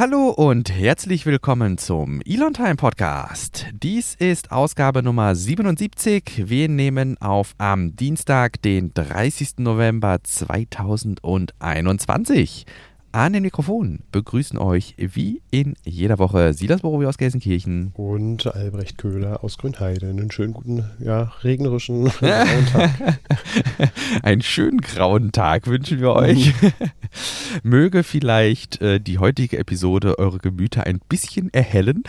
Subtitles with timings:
[0.00, 3.66] Hallo und herzlich willkommen zum Elon Time Podcast.
[3.74, 6.48] Dies ist Ausgabe Nummer 77.
[6.48, 9.58] Wir nehmen auf am Dienstag, den 30.
[9.58, 12.64] November 2021.
[13.12, 18.98] An den Mikrofonen begrüßen euch wie in jeder Woche Silas Borowi aus Gelsenkirchen und Albrecht
[18.98, 20.08] Köhler aus Grünheide.
[20.08, 23.18] Einen schönen guten, ja, regnerischen grauen Tag.
[24.22, 26.54] Einen schönen grauen Tag wünschen wir euch.
[27.64, 32.04] Möge vielleicht äh, die heutige Episode eure Gemüter ein bisschen erhellen.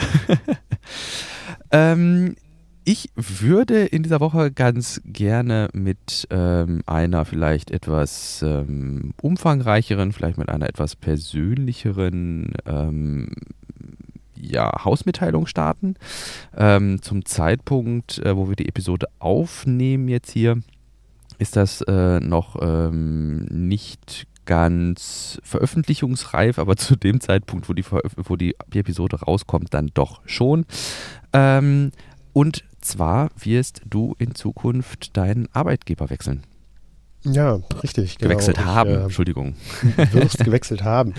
[1.71, 2.35] ähm,
[2.83, 10.37] ich würde in dieser Woche ganz gerne mit ähm, einer vielleicht etwas ähm, umfangreicheren, vielleicht
[10.37, 13.31] mit einer etwas persönlicheren ähm,
[14.35, 15.95] ja, Hausmitteilung starten.
[16.57, 20.61] Ähm, zum Zeitpunkt, äh, wo wir die Episode aufnehmen jetzt hier,
[21.37, 28.35] ist das äh, noch ähm, nicht ganz veröffentlichungsreif, aber zu dem Zeitpunkt, wo die, wo
[28.35, 30.65] die Episode rauskommt, dann doch schon.
[31.33, 31.91] Ähm,
[32.33, 36.43] und zwar wirst du in Zukunft deinen Arbeitgeber wechseln.
[37.23, 38.17] Ja, richtig.
[38.17, 38.29] Genau.
[38.29, 39.53] Gewechselt ich, haben, äh, Entschuldigung.
[40.11, 41.13] Wirst gewechselt haben.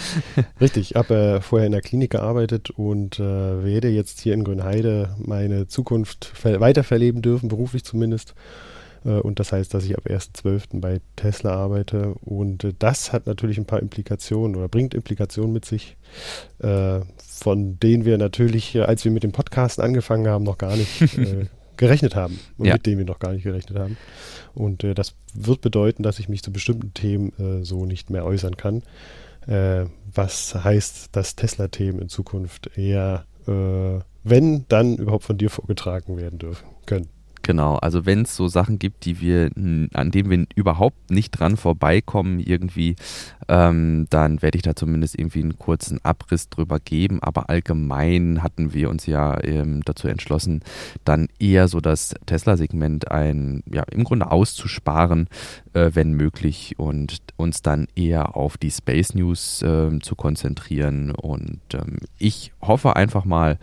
[0.61, 4.43] Richtig, ich habe äh, vorher in der Klinik gearbeitet und äh, werde jetzt hier in
[4.43, 8.35] Grünheide meine Zukunft weiter verleben dürfen, beruflich zumindest.
[9.05, 10.81] Äh, und das heißt, dass ich ab 1.12.
[10.81, 12.15] bei Tesla arbeite.
[12.21, 15.97] Und äh, das hat natürlich ein paar Implikationen oder bringt Implikationen mit sich,
[16.61, 21.01] äh, von denen wir natürlich, als wir mit dem Podcast angefangen haben, noch gar nicht
[21.77, 22.75] gerechnet haben und ja.
[22.75, 23.97] mit denen wir noch gar nicht gerechnet haben.
[24.55, 28.83] Und das wird bedeuten, dass ich mich zu bestimmten Themen so nicht mehr äußern kann.
[29.47, 36.69] Was heißt, dass Tesla-Themen in Zukunft eher, wenn, dann überhaupt von dir vorgetragen werden dürfen
[36.85, 37.09] können.
[37.43, 41.57] Genau, also wenn es so Sachen gibt, die wir, an denen wir überhaupt nicht dran
[41.57, 42.95] vorbeikommen, irgendwie,
[43.49, 47.21] ähm, dann werde ich da zumindest irgendwie einen kurzen Abriss drüber geben.
[47.21, 50.63] Aber allgemein hatten wir uns ja ähm, dazu entschlossen,
[51.05, 55.29] dann eher so das Tesla-Segment ein, ja, im Grunde auszusparen,
[55.75, 61.11] äh, wenn möglich, und uns dann eher auf die Space News äh, zu konzentrieren.
[61.11, 63.59] Und ähm, ich hoffe einfach mal,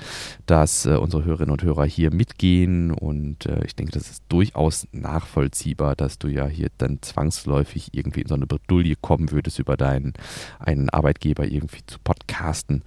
[0.45, 4.87] dass äh, unsere Hörerinnen und Hörer hier mitgehen und äh, ich denke, das ist durchaus
[4.91, 9.77] nachvollziehbar, dass du ja hier dann zwangsläufig irgendwie in so eine Bredouille kommen würdest, über
[9.77, 10.13] deinen
[10.59, 12.83] einen Arbeitgeber irgendwie zu podcasten.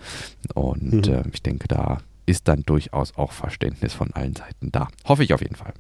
[0.55, 1.15] Und mhm.
[1.15, 4.89] äh, ich denke, da ist dann durchaus auch Verständnis von allen Seiten da.
[5.05, 5.73] Hoffe ich auf jeden Fall.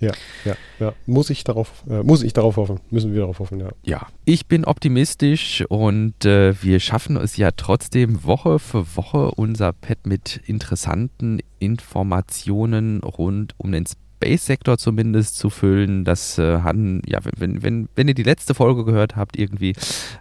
[0.00, 0.12] Ja,
[0.44, 0.94] ja, ja.
[1.06, 3.70] Muss ich darauf, äh, muss ich darauf hoffen, müssen wir darauf hoffen, ja.
[3.84, 9.72] Ja, ich bin optimistisch und äh, wir schaffen es ja trotzdem Woche für Woche unser
[9.72, 13.86] Pad mit interessanten Informationen rund um den
[14.18, 16.04] Space-Sektor zumindest zu füllen.
[16.04, 19.74] Das äh, haben, ja, wenn, wenn, wenn ihr die letzte Folge gehört habt, irgendwie,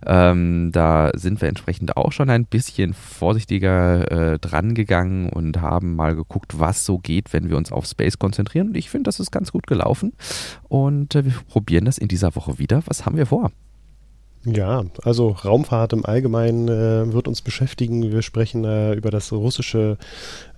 [0.06, 5.96] ähm, da sind wir entsprechend auch schon ein bisschen vorsichtiger äh, dran gegangen und haben
[5.96, 8.69] mal geguckt, was so geht, wenn wir uns auf Space konzentrieren.
[8.69, 10.14] Und ich finde, das ist ganz gut gelaufen.
[10.68, 12.84] Und äh, wir probieren das in dieser Woche wieder.
[12.85, 13.52] Was haben wir vor?
[14.50, 18.12] Ja, also Raumfahrt im Allgemeinen äh, wird uns beschäftigen.
[18.12, 19.97] Wir sprechen äh, über das russische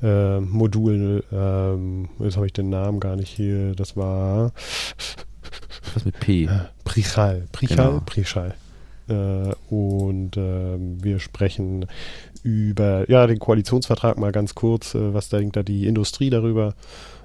[0.03, 1.23] äh, Modul.
[1.31, 3.73] Ähm, jetzt habe ich den Namen gar nicht hier.
[3.73, 4.51] Das war
[5.95, 6.47] was mit P?
[6.83, 7.47] Prichal.
[7.51, 7.87] Prichal.
[7.87, 8.01] Genau.
[8.05, 8.53] Prichal.
[9.07, 11.87] Äh, und ähm, wir sprechen
[12.43, 14.93] über ja den Koalitionsvertrag mal ganz kurz.
[14.93, 16.75] Äh, was denkt da die Industrie darüber?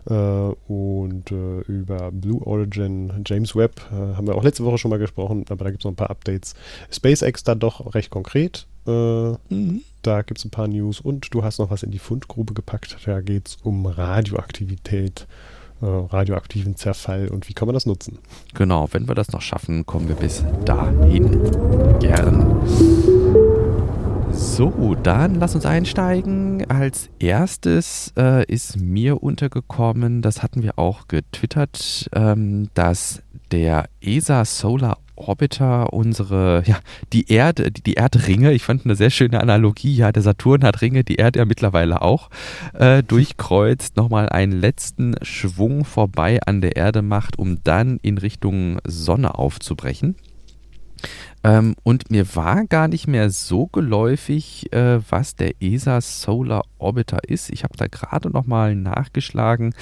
[0.09, 4.91] Äh, und äh, über Blue Origin, James Webb, äh, haben wir auch letzte Woche schon
[4.91, 6.54] mal gesprochen, aber da gibt es noch ein paar Updates.
[6.91, 8.66] SpaceX dann doch recht konkret.
[8.87, 9.81] Mhm.
[10.03, 12.98] Da gibt es ein paar News und du hast noch was in die Fundgrube gepackt.
[13.06, 15.26] Da geht es um Radioaktivität
[15.82, 18.19] radioaktiven Zerfall und wie kann man das nutzen?
[18.54, 21.42] Genau, wenn wir das noch schaffen, kommen wir bis dahin.
[21.98, 23.12] Gern.
[24.44, 26.71] So, dann lass uns einsteigen.
[26.71, 34.44] Als erstes äh, ist mir untergekommen, das hatten wir auch getwittert, ähm, dass der ESA
[34.44, 36.78] Solar Orbiter unsere, ja,
[37.12, 41.04] die Erde, die, Erdringe, ich fand eine sehr schöne Analogie, ja, der Saturn hat Ringe,
[41.04, 42.30] die Erde ja mittlerweile auch,
[42.74, 48.78] äh, durchkreuzt, nochmal einen letzten Schwung vorbei an der Erde macht, um dann in Richtung
[48.84, 50.16] Sonne aufzubrechen.
[51.45, 57.18] Ähm, und mir war gar nicht mehr so geläufig, äh, was der ESA Solar Orbiter
[57.28, 57.51] ist.
[57.51, 59.74] Ich habe da gerade noch mal nachgeschlagen.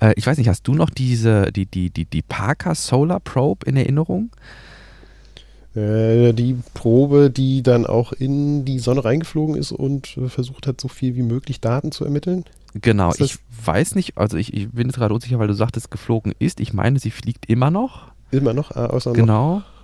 [0.00, 3.66] Äh, ich weiß nicht, hast du noch diese, die, die, die, die Parker Solar Probe
[3.66, 4.30] in Erinnerung?
[5.74, 10.80] Äh, die Probe, die dann auch in die Sonne reingeflogen ist und äh, versucht hat,
[10.80, 12.44] so viel wie möglich Daten zu ermitteln?
[12.74, 16.34] Genau, ich weiß nicht, also ich, ich bin jetzt gerade unsicher, weil du sagtest, geflogen
[16.38, 16.60] ist.
[16.60, 18.08] Ich meine, sie fliegt immer noch.
[18.30, 19.56] Immer noch, äh, außer Genau.
[19.56, 19.75] Noch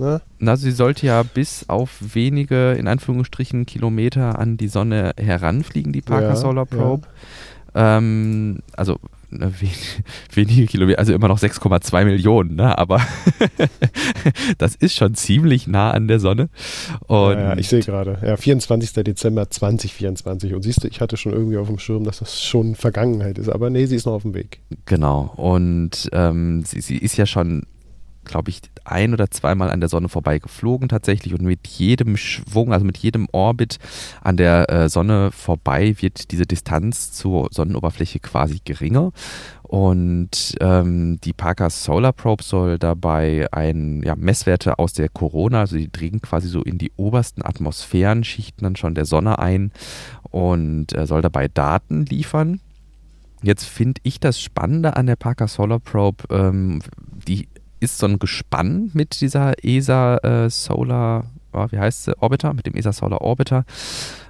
[0.00, 0.20] Ne?
[0.44, 6.00] Also sie sollte ja bis auf wenige, in Anführungsstrichen, Kilometer an die Sonne heranfliegen, die
[6.00, 7.06] Parker Ja, Solar Probe.
[7.74, 8.98] Ähm, also
[9.30, 9.70] ne, wen,
[10.32, 12.76] wenige Kilometer, also immer noch 6,2 Millionen, ne?
[12.78, 13.00] aber
[14.58, 16.48] das ist schon ziemlich nah an der Sonne.
[17.06, 18.18] Und ja, ja, ich sehe gerade.
[18.24, 18.92] Ja, 24.
[19.04, 20.54] Dezember 2024.
[20.54, 23.48] Und siehst du, ich hatte schon irgendwie auf dem Schirm, dass das schon Vergangenheit ist.
[23.48, 24.60] Aber nee, sie ist noch auf dem Weg.
[24.86, 25.32] Genau.
[25.36, 27.66] Und ähm, sie, sie ist ja schon,
[28.24, 31.34] glaube ich, ein oder zweimal an der Sonne vorbei geflogen tatsächlich.
[31.34, 33.78] Und mit jedem Schwung, also mit jedem Orbit
[34.22, 39.12] an der äh, Sonne vorbei, wird diese Distanz zur Sonnenoberfläche quasi geringer.
[39.62, 45.76] Und ähm, die Parker Solar Probe soll dabei ein, ja, Messwerte aus der Corona, also
[45.76, 49.70] die dringen quasi so in die obersten Atmosphärenschichten dann schon der Sonne ein
[50.30, 52.60] und äh, soll dabei Daten liefern.
[53.42, 56.82] Jetzt finde ich das Spannende an der Parker Solar Probe, ähm,
[57.26, 57.48] die
[57.80, 62.66] ist so ein Gespann mit dieser ESA äh, Solar, oh, wie heißt sie, Orbiter, mit
[62.66, 63.64] dem ESA Solar Orbiter.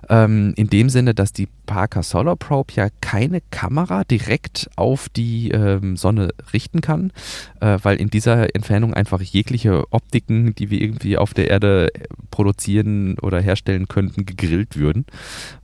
[0.09, 5.51] Ähm, in dem Sinne, dass die Parker Solar Probe ja keine Kamera direkt auf die
[5.51, 7.13] ähm, Sonne richten kann,
[7.61, 11.91] äh, weil in dieser Entfernung einfach jegliche Optiken, die wir irgendwie auf der Erde
[12.31, 15.07] produzieren oder herstellen könnten, gegrillt würden.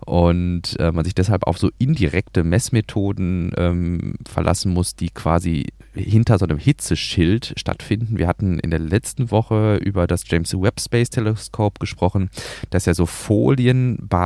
[0.05, 6.39] Und äh, man sich deshalb auf so indirekte Messmethoden ähm, verlassen muss, die quasi hinter
[6.39, 8.19] so einem Hitzeschild stattfinden.
[8.19, 12.31] Wir hatten in der letzten Woche über das James Webb Space Telescope gesprochen,
[12.71, 13.07] das ja so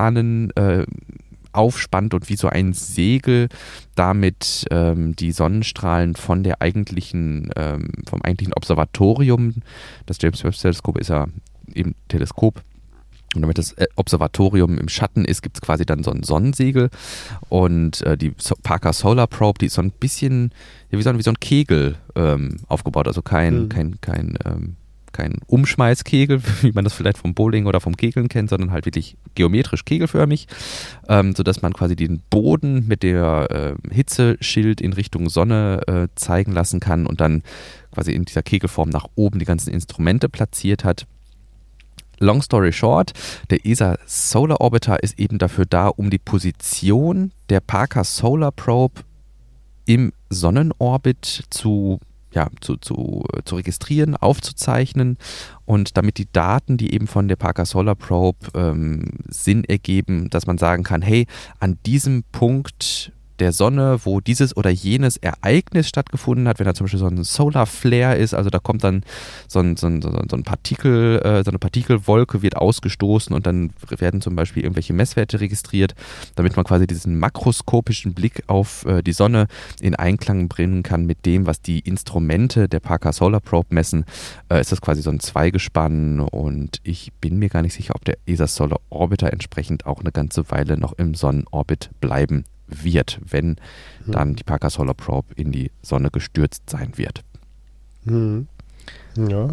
[0.01, 0.87] Folienbahnen äh,
[1.53, 3.49] aufspannt und wie so ein Segel
[3.97, 9.55] damit ähm, die Sonnenstrahlen von der eigentlichen, ähm, vom eigentlichen Observatorium,
[10.07, 11.27] das James Webb Teleskop ist ja
[11.75, 12.63] eben Teleskop,
[13.35, 16.91] und damit das äh, Observatorium im Schatten ist, gibt es quasi dann so ein Sonnensegel.
[17.49, 18.33] Und äh, die
[18.65, 20.51] Parker Solar Probe, die ist so ein bisschen
[20.91, 23.07] ja, wie, so ein, wie so ein Kegel ähm, aufgebaut.
[23.07, 23.69] Also kein, Mhm.
[23.69, 24.77] kein, kein, ähm,
[25.13, 29.17] kein Umschmeißkegel, wie man das vielleicht vom Bowling oder vom Kegeln kennt, sondern halt wirklich
[29.35, 30.47] geometrisch kegelförmig,
[31.09, 36.53] ähm, sodass man quasi den Boden mit der äh, Hitzeschild in Richtung Sonne äh, zeigen
[36.53, 37.43] lassen kann und dann
[37.93, 41.07] quasi in dieser Kegelform nach oben die ganzen Instrumente platziert hat.
[42.23, 43.13] Long story short,
[43.49, 49.01] der ESA Solar Orbiter ist eben dafür da, um die Position der Parker Solar Probe
[49.87, 51.99] im Sonnenorbit zu,
[52.33, 55.19] ja, zu, zu, zu registrieren, aufzuzeichnen.
[55.65, 60.47] Und damit die Daten, die eben von der Parker Solar Probe ähm, Sinn ergeben, dass
[60.47, 61.27] man sagen kann, hey,
[61.59, 66.85] an diesem Punkt der Sonne, wo dieses oder jenes Ereignis stattgefunden hat, wenn da zum
[66.85, 69.03] Beispiel so ein Solar Flare ist, also da kommt dann
[69.49, 73.71] so ein, so ein, so ein Partikel, äh, so eine Partikelwolke wird ausgestoßen und dann
[73.89, 75.95] werden zum Beispiel irgendwelche Messwerte registriert,
[76.37, 79.47] damit man quasi diesen makroskopischen Blick auf äh, die Sonne
[79.81, 84.05] in Einklang bringen kann mit dem, was die Instrumente der Parker Solar Probe messen,
[84.51, 88.05] äh, ist das quasi so ein Zweigespann und ich bin mir gar nicht sicher, ob
[88.05, 93.57] der ESA Solar Orbiter entsprechend auch eine ganze Weile noch im Sonnenorbit bleiben wird, wenn
[94.05, 94.13] Hm.
[94.13, 97.23] dann die Parker Solar Probe in die Sonne gestürzt sein wird.
[98.05, 98.47] Mhm.
[99.17, 99.49] Ja,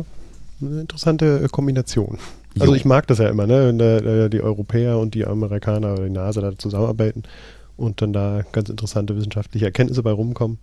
[0.62, 2.18] eine interessante Kombination.
[2.60, 2.76] Also Jo.
[2.76, 3.68] ich mag das ja immer, ne?
[3.68, 7.24] wenn da, die Europäer und die Amerikaner oder die NASA da zusammenarbeiten
[7.76, 10.58] und dann da ganz interessante wissenschaftliche Erkenntnisse bei rumkommen,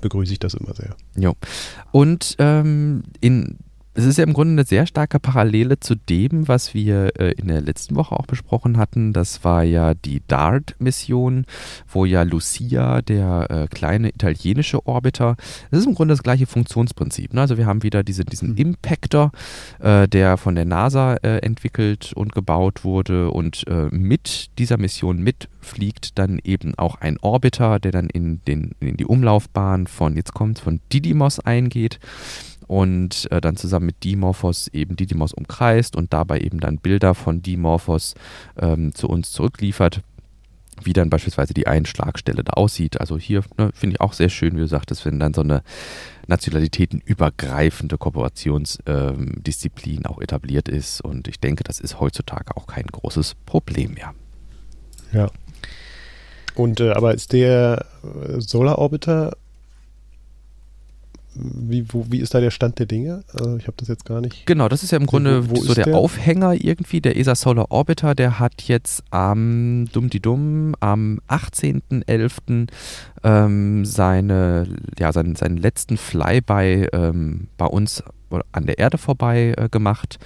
[0.00, 0.94] begrüße ich das immer sehr.
[1.16, 1.34] Jo.
[1.90, 3.58] Und ähm, in,
[3.94, 7.48] es ist ja im Grunde eine sehr starke Parallele zu dem, was wir äh, in
[7.48, 9.12] der letzten Woche auch besprochen hatten.
[9.12, 11.46] Das war ja die DART-Mission,
[11.88, 15.36] wo ja Lucia, der äh, kleine italienische Orbiter,
[15.70, 17.34] das ist im Grunde das gleiche Funktionsprinzip.
[17.34, 17.40] Ne?
[17.42, 18.56] Also wir haben wieder diese, diesen Mhm.
[18.56, 19.32] Impactor,
[19.80, 25.22] äh, der von der NASA äh, entwickelt und gebaut wurde und äh, mit dieser Mission
[25.22, 30.34] mitfliegt dann eben auch ein Orbiter, der dann in, den, in die Umlaufbahn von, jetzt
[30.34, 31.98] kommt von Didymos eingeht
[32.72, 37.42] und äh, dann zusammen mit Dimorphos eben Didymos umkreist und dabei eben dann Bilder von
[37.42, 38.14] Dimorphos
[38.58, 40.00] ähm, zu uns zurückliefert,
[40.82, 42.98] wie dann beispielsweise die Einschlagstelle da aussieht.
[42.98, 45.62] Also hier ne, finde ich auch sehr schön, wie du sagtest, wenn dann so eine
[46.28, 53.34] nationalitätenübergreifende Kooperationsdisziplin ähm, auch etabliert ist und ich denke, das ist heutzutage auch kein großes
[53.44, 54.14] Problem mehr.
[55.12, 55.28] Ja.
[56.54, 59.36] Und äh, aber ist der äh, Solar Orbiter,
[61.34, 63.24] wie, wo, wie ist da der Stand der Dinge?
[63.32, 64.46] Also ich habe das jetzt gar nicht.
[64.46, 65.96] Genau, das ist ja im Grunde wo so ist der, der?
[65.96, 67.00] Aufhänger irgendwie.
[67.00, 72.68] Der ESA Solar Orbiter, der hat jetzt am dumm die dumm am 18.11.
[73.24, 74.66] Ähm, seine,
[74.98, 80.18] ja, seinen, seinen letzten Flyby ähm, bei uns oder an der Erde vorbei äh, gemacht.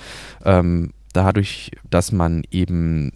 [0.45, 3.13] Ähm, dadurch, dass man eben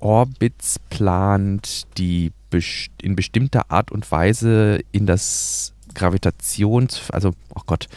[0.00, 7.88] Orbits plant, die best in bestimmter Art und Weise in das Gravitations, also, oh Gott,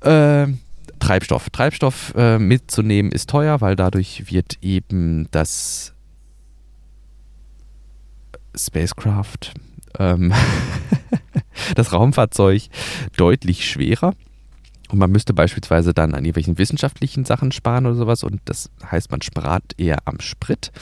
[0.00, 0.46] äh,
[0.98, 1.50] Treibstoff.
[1.50, 5.92] Treibstoff äh, mitzunehmen ist teuer, weil dadurch wird eben das
[8.56, 9.54] Spacecraft,
[9.98, 10.32] ähm,
[11.74, 12.62] das Raumfahrzeug
[13.16, 14.14] deutlich schwerer.
[14.90, 18.22] Und man müsste beispielsweise dann an irgendwelchen wissenschaftlichen Sachen sparen oder sowas.
[18.22, 20.72] Und das heißt, man spart eher am Sprit.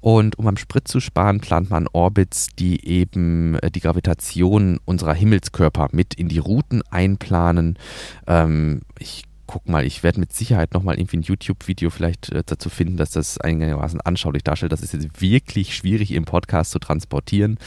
[0.00, 5.14] Und um am Sprit zu sparen, plant man Orbits, die eben äh, die Gravitation unserer
[5.14, 7.78] Himmelskörper mit in die Routen einplanen.
[8.26, 12.70] Ähm, ich guck mal, ich werde mit Sicherheit nochmal irgendwie ein YouTube-Video vielleicht äh, dazu
[12.70, 14.72] finden, dass das einigermaßen anschaulich darstellt.
[14.72, 17.58] Das ist jetzt wirklich schwierig im Podcast zu transportieren.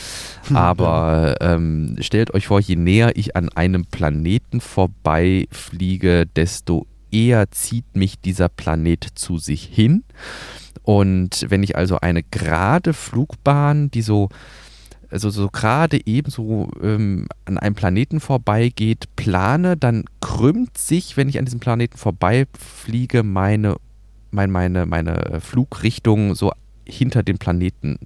[0.48, 7.52] Hm, Aber ähm, stellt euch vor, je näher ich an einem Planeten vorbeifliege, desto eher
[7.52, 10.06] zieht mich dieser Planet zu sich hin.
[10.82, 14.30] Und wenn ich also eine gerade Flugbahn, die so
[15.16, 21.30] also so gerade eben so ähm, an einem Planeten vorbeigeht, plane, dann krümmt sich, wenn
[21.30, 23.78] ich an diesem Planeten vorbeifliege, meine,
[24.32, 26.52] meine, meine, meine Flugrichtung so
[26.86, 27.98] hinter dem Planeten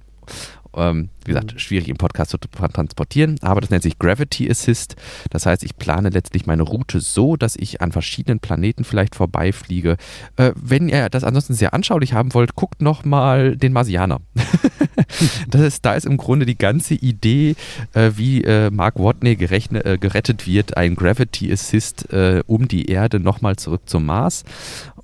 [0.76, 1.58] ähm, wie gesagt, mhm.
[1.58, 4.96] schwierig im Podcast zu transportieren, aber das nennt sich Gravity Assist.
[5.30, 9.96] Das heißt, ich plane letztlich meine Route so, dass ich an verschiedenen Planeten vielleicht vorbeifliege.
[10.36, 14.20] Äh, wenn ihr das ansonsten sehr anschaulich haben wollt, guckt nochmal den Marsianer.
[15.48, 17.56] das ist, da ist im Grunde die ganze Idee,
[17.92, 23.20] äh, wie äh, Mark Watney äh, gerettet wird, ein Gravity Assist äh, um die Erde
[23.20, 24.44] nochmal zurück zum Mars.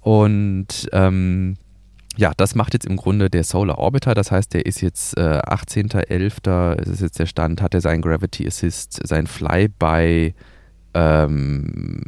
[0.00, 1.56] Und ähm,
[2.16, 4.14] ja, das macht jetzt im Grunde der Solar Orbiter.
[4.14, 6.80] Das heißt, der ist jetzt äh, 18.11.
[6.90, 10.34] ist jetzt der Stand, hat er seinen Gravity Assist, sein Flyby
[10.94, 12.00] ähm,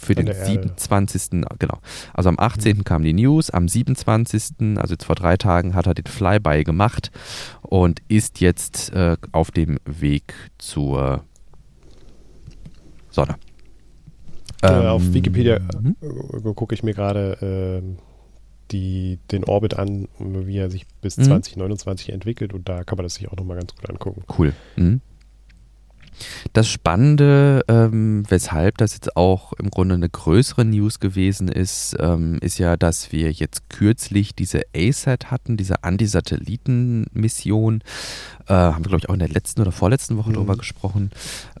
[0.00, 1.42] für den 27.
[1.58, 1.78] Genau.
[2.14, 2.78] Also am 18.
[2.78, 2.84] Mhm.
[2.84, 7.10] kam die News, am 27., also jetzt vor drei Tagen, hat er den Flyby gemacht
[7.60, 11.24] und ist jetzt äh, auf dem Weg zur
[13.10, 13.36] Sonne.
[14.62, 15.96] Äh, ähm, auf Wikipedia hm?
[16.00, 18.11] Äh, gucke ich mir gerade äh,
[18.72, 21.24] die, den Orbit an, wie er sich bis mhm.
[21.24, 24.24] 2029 entwickelt und da kann man das sich auch nochmal ganz gut angucken.
[24.36, 24.52] Cool.
[24.76, 25.00] Mhm.
[26.52, 32.38] Das Spannende, ähm, weshalb das jetzt auch im Grunde eine größere News gewesen ist, ähm,
[32.40, 37.82] ist ja, dass wir jetzt kürzlich diese ASAT hatten, diese Anti-Satelliten-Mission.
[38.48, 40.34] Äh, haben wir, glaube ich, auch in der letzten oder vorletzten Woche mhm.
[40.34, 41.10] drüber gesprochen,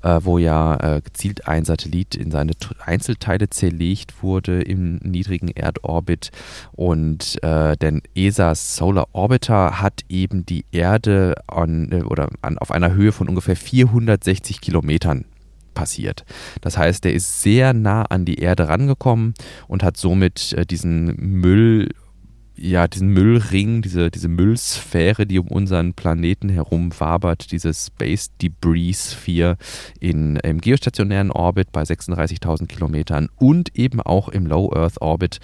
[0.02, 2.52] äh, wo ja äh, gezielt ein Satellit in seine
[2.84, 6.30] Einzelteile zerlegt wurde im niedrigen Erdorbit.
[6.72, 12.70] Und äh, denn ESA's Solar Orbiter hat eben die Erde an, äh, oder an, auf
[12.70, 15.24] einer Höhe von ungefähr 460 Kilometern
[15.74, 16.24] passiert.
[16.60, 19.34] Das heißt, der ist sehr nah an die Erde rangekommen
[19.68, 21.88] und hat somit äh, diesen Müll
[22.62, 29.14] ja, diesen Müllring, diese, diese Müllsphäre, die um unseren Planeten herum wabert, diese Space Debris
[29.14, 29.56] Sphere
[29.98, 35.40] in, im geostationären Orbit bei 36.000 Kilometern und eben auch im Low Earth Orbit,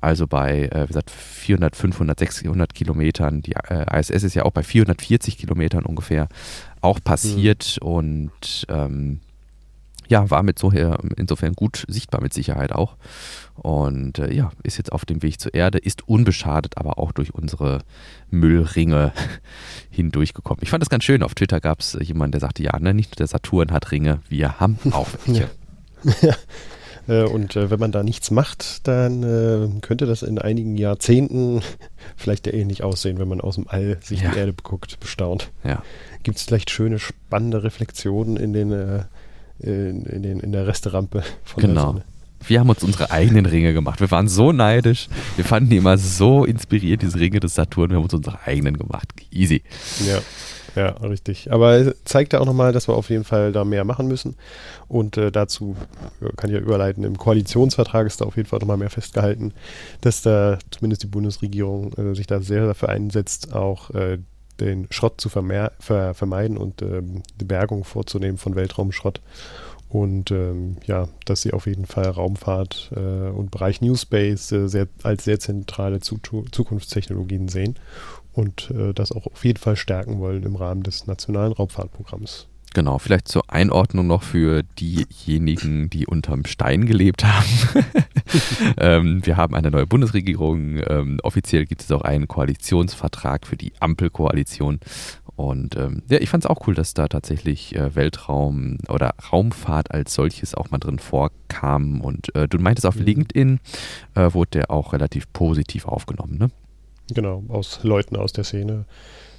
[0.00, 3.42] also bei, äh, wie gesagt, 400, 500, 600 Kilometern.
[3.42, 6.28] Die äh, ISS ist ja auch bei 440 Kilometern ungefähr
[6.80, 7.88] auch passiert mhm.
[7.88, 9.20] und ähm,
[10.08, 12.96] ja, war mit so her, insofern gut sichtbar mit Sicherheit auch.
[13.54, 17.34] Und äh, ja, ist jetzt auf dem Weg zur Erde, ist unbeschadet, aber auch durch
[17.34, 17.82] unsere
[18.30, 19.12] Müllringe
[19.90, 20.62] hindurchgekommen.
[20.62, 21.22] Ich fand das ganz schön.
[21.22, 24.20] Auf Twitter gab es jemanden, der sagte, ja, ne, nicht nur der Saturn hat Ringe,
[24.28, 25.50] wir haben auch welche.
[26.26, 26.34] ja.
[27.06, 31.60] Äh, und äh, wenn man da nichts macht, dann äh, könnte das in einigen Jahrzehnten
[32.16, 34.30] vielleicht ja ähnlich aussehen, wenn man aus dem All sich ja.
[34.30, 35.50] die Erde beguckt, bestaunt.
[35.64, 35.82] Ja.
[36.22, 39.04] Gibt es vielleicht schöne, spannende Reflexionen in den äh,
[39.58, 41.74] in, in, den, in der Resterampe von genau.
[41.74, 42.04] der Sonne.
[42.46, 44.00] Wir haben uns unsere eigenen Ringe gemacht.
[44.00, 45.08] Wir waren so neidisch.
[45.36, 47.90] Wir fanden die immer so inspiriert, diese Ringe des Saturn.
[47.90, 49.08] Wir haben uns unsere eigenen gemacht.
[49.30, 49.62] Easy.
[50.06, 50.20] Ja.
[50.76, 51.52] Ja, richtig.
[51.52, 54.36] Aber es zeigt ja auch nochmal, dass wir auf jeden Fall da mehr machen müssen.
[54.88, 55.76] Und äh, dazu
[56.20, 59.52] äh, kann ich ja überleiten, im Koalitionsvertrag ist da auf jeden Fall nochmal mehr festgehalten,
[60.00, 64.18] dass da zumindest die Bundesregierung äh, sich da sehr dafür einsetzt, auch äh,
[64.60, 69.20] den Schrott zu ver vermeiden und ähm, die Bergung vorzunehmen von Weltraumschrott.
[69.88, 74.66] Und ähm, ja, dass sie auf jeden Fall Raumfahrt äh, und Bereich New Space äh,
[74.66, 77.76] sehr, als sehr zentrale Zukunftstechnologien sehen
[78.32, 82.48] und äh, das auch auf jeden Fall stärken wollen im Rahmen des nationalen Raumfahrtprogramms.
[82.74, 87.46] Genau, vielleicht zur Einordnung noch für diejenigen, die unterm Stein gelebt haben.
[88.78, 90.80] ähm, wir haben eine neue Bundesregierung.
[90.88, 94.80] Ähm, offiziell gibt es auch einen Koalitionsvertrag für die Ampelkoalition.
[95.36, 99.90] Und ähm, ja, ich fand es auch cool, dass da tatsächlich äh, Weltraum oder Raumfahrt
[99.90, 102.00] als solches auch mal drin vorkam.
[102.00, 103.04] Und äh, du meintest auf mhm.
[103.04, 103.60] LinkedIn
[104.14, 106.50] äh, wurde der auch relativ positiv aufgenommen, ne?
[107.12, 108.86] Genau, aus Leuten aus der Szene.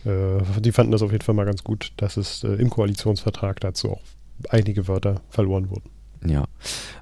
[0.06, 3.60] Äh, die fanden das auf jeden Fall mal ganz gut, dass es äh, im Koalitionsvertrag
[3.60, 4.02] dazu auch
[4.50, 5.90] einige Wörter verloren wurden.
[6.28, 6.46] Ja.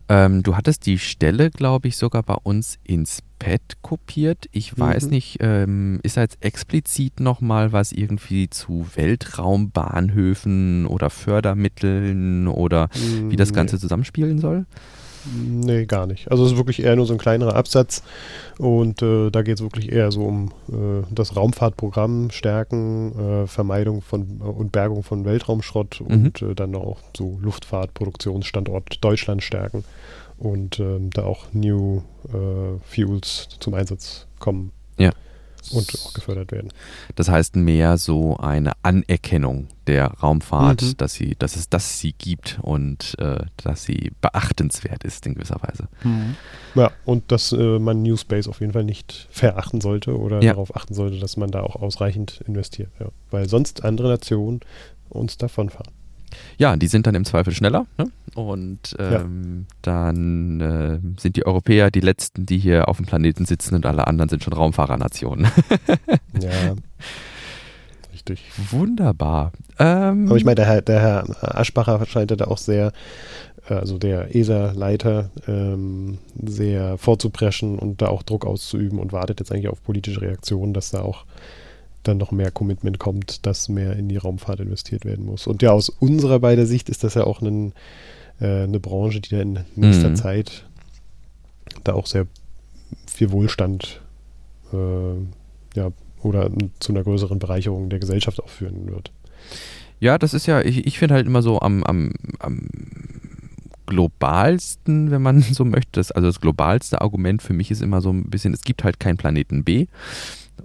[0.09, 4.47] Ähm, du hattest die Stelle, glaube ich, sogar bei uns ins Pad kopiert.
[4.51, 5.09] Ich weiß mhm.
[5.09, 12.89] nicht, ähm, ist da jetzt explizit nochmal was irgendwie zu Weltraumbahnhöfen oder Fördermitteln oder
[13.29, 13.81] wie das Ganze nee.
[13.81, 14.65] zusammenspielen soll?
[15.25, 16.29] Nee, gar nicht.
[16.31, 18.03] Also es ist wirklich eher nur so ein kleinerer Absatz
[18.57, 24.01] und äh, da geht es wirklich eher so um äh, das Raumfahrtprogramm stärken, äh, Vermeidung
[24.01, 26.07] von äh, und Bergung von Weltraumschrott mhm.
[26.07, 29.83] und äh, dann auch so Luftfahrtproduktionsstandort Deutschland stärken
[30.37, 34.71] und ähm, da auch New äh, Fuels zum Einsatz kommen.
[34.97, 35.11] Ja
[35.71, 36.71] und auch gefördert werden.
[37.15, 40.97] Das heißt mehr so eine Anerkennung der Raumfahrt, mhm.
[40.97, 45.61] dass sie, dass es das sie gibt und äh, dass sie beachtenswert ist in gewisser
[45.61, 45.87] Weise.
[46.03, 46.35] Mhm.
[46.75, 50.53] Ja, und dass äh, man New Space auf jeden Fall nicht verachten sollte oder ja.
[50.53, 52.89] darauf achten sollte, dass man da auch ausreichend investiert.
[52.99, 53.07] Ja.
[53.31, 54.61] Weil sonst andere Nationen
[55.09, 56.02] uns davonfahren.
[56.57, 57.85] Ja, die sind dann im Zweifel schneller.
[57.97, 58.11] Ne?
[58.35, 59.75] Und ähm, ja.
[59.81, 64.07] dann äh, sind die Europäer die Letzten, die hier auf dem Planeten sitzen und alle
[64.07, 65.47] anderen sind schon Raumfahrernationen.
[66.41, 66.75] ja.
[68.13, 68.43] Richtig.
[68.71, 69.51] Wunderbar.
[69.79, 72.93] Ähm, Aber ich meine, der Herr, der Herr Aschbacher scheint da auch sehr,
[73.67, 79.67] also der ESA-Leiter, ähm, sehr vorzupreschen und da auch Druck auszuüben und wartet jetzt eigentlich
[79.67, 81.25] auf politische Reaktionen, dass da auch
[82.03, 85.47] dann noch mehr Commitment kommt, dass mehr in die Raumfahrt investiert werden muss.
[85.47, 87.73] Und ja, aus unserer beider Sicht ist das ja auch ein,
[88.39, 90.15] äh, eine Branche, die da in nächster mhm.
[90.15, 90.65] Zeit
[91.83, 92.27] da auch sehr
[93.07, 94.01] viel Wohlstand
[94.71, 95.91] äh, ja,
[96.21, 99.11] oder zu einer größeren Bereicherung der Gesellschaft auch führen wird.
[99.99, 102.67] Ja, das ist ja, ich, ich finde halt immer so am, am, am
[103.85, 108.11] globalsten, wenn man so möchte, das, also das globalste Argument für mich ist immer so
[108.11, 109.87] ein bisschen, es gibt halt keinen Planeten B.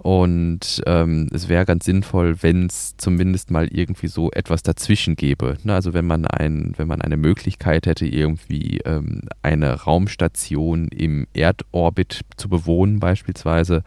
[0.01, 5.57] Und ähm, es wäre ganz sinnvoll, wenn es zumindest mal irgendwie so etwas dazwischen gäbe.
[5.63, 5.73] Ne?
[5.73, 12.21] Also wenn man ein, wenn man eine Möglichkeit hätte, irgendwie ähm, eine Raumstation im Erdorbit
[12.37, 13.83] zu bewohnen, beispielsweise,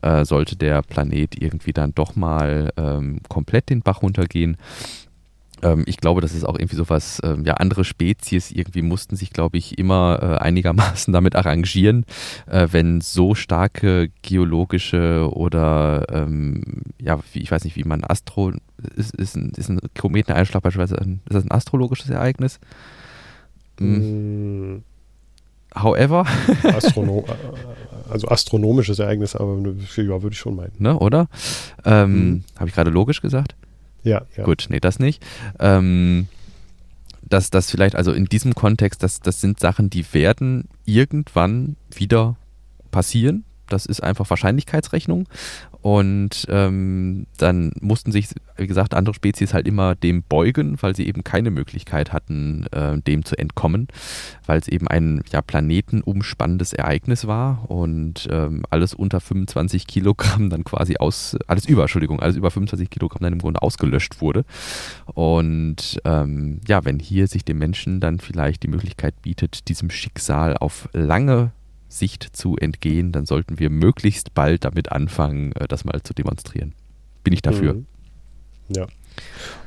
[0.00, 4.56] äh, sollte der Planet irgendwie dann doch mal ähm, komplett den Bach runtergehen
[5.62, 9.30] ähm, ich glaube, das ist auch irgendwie sowas, ähm, ja, andere Spezies irgendwie mussten sich,
[9.30, 12.04] glaube ich, immer äh, einigermaßen damit arrangieren,
[12.46, 18.52] äh, wenn so starke geologische oder, ähm, ja, ich weiß nicht, wie man Astro,
[18.96, 22.58] ist, ist, ein, ist ein Kometeneinschlag beispielsweise, ein, ist das ein astrologisches Ereignis?
[23.78, 24.82] Hm.
[25.74, 26.26] However.
[26.64, 27.24] Astrono
[28.10, 30.72] also astronomisches Ereignis, aber ja, würde ich schon meinen.
[30.78, 31.28] Ne, oder?
[31.84, 32.44] Ähm, hm.
[32.58, 33.54] Habe ich gerade logisch gesagt?
[34.02, 34.44] Ja, ja.
[34.44, 35.24] Gut, nee, das nicht.
[35.58, 36.28] Ähm,
[37.22, 42.36] dass das vielleicht, also in diesem Kontext, das, das sind Sachen, die werden irgendwann wieder
[42.90, 43.44] passieren.
[43.68, 45.28] Das ist einfach Wahrscheinlichkeitsrechnung.
[45.82, 51.06] Und ähm, dann mussten sich, wie gesagt, andere Spezies halt immer dem beugen, weil sie
[51.06, 53.88] eben keine Möglichkeit hatten, äh, dem zu entkommen,
[54.46, 60.62] weil es eben ein ja, planetenumspannendes Ereignis war und ähm, alles unter 25 Kilogramm dann
[60.62, 64.44] quasi aus, alles über, Entschuldigung, alles über 25 Kilogramm dann im Grunde ausgelöscht wurde.
[65.06, 70.56] Und ähm, ja, wenn hier sich dem Menschen dann vielleicht die Möglichkeit bietet, diesem Schicksal
[70.56, 71.50] auf lange
[71.92, 76.72] Sicht zu entgehen, dann sollten wir möglichst bald damit anfangen, äh, das mal zu demonstrieren.
[77.24, 77.74] Bin ich dafür.
[77.74, 77.86] Mhm.
[78.68, 78.86] Ja.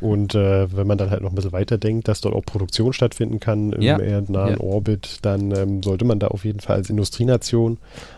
[0.02, 2.94] Und äh, wenn man dann halt noch ein bisschen weiter denkt, dass dort auch Produktion
[2.94, 4.00] stattfinden kann im ja.
[4.00, 4.60] erdnahen ja.
[4.60, 7.78] Orbit, dann ähm, sollte man da auf jeden Fall als Industrienation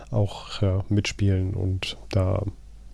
[0.09, 2.43] auch ja, mitspielen und da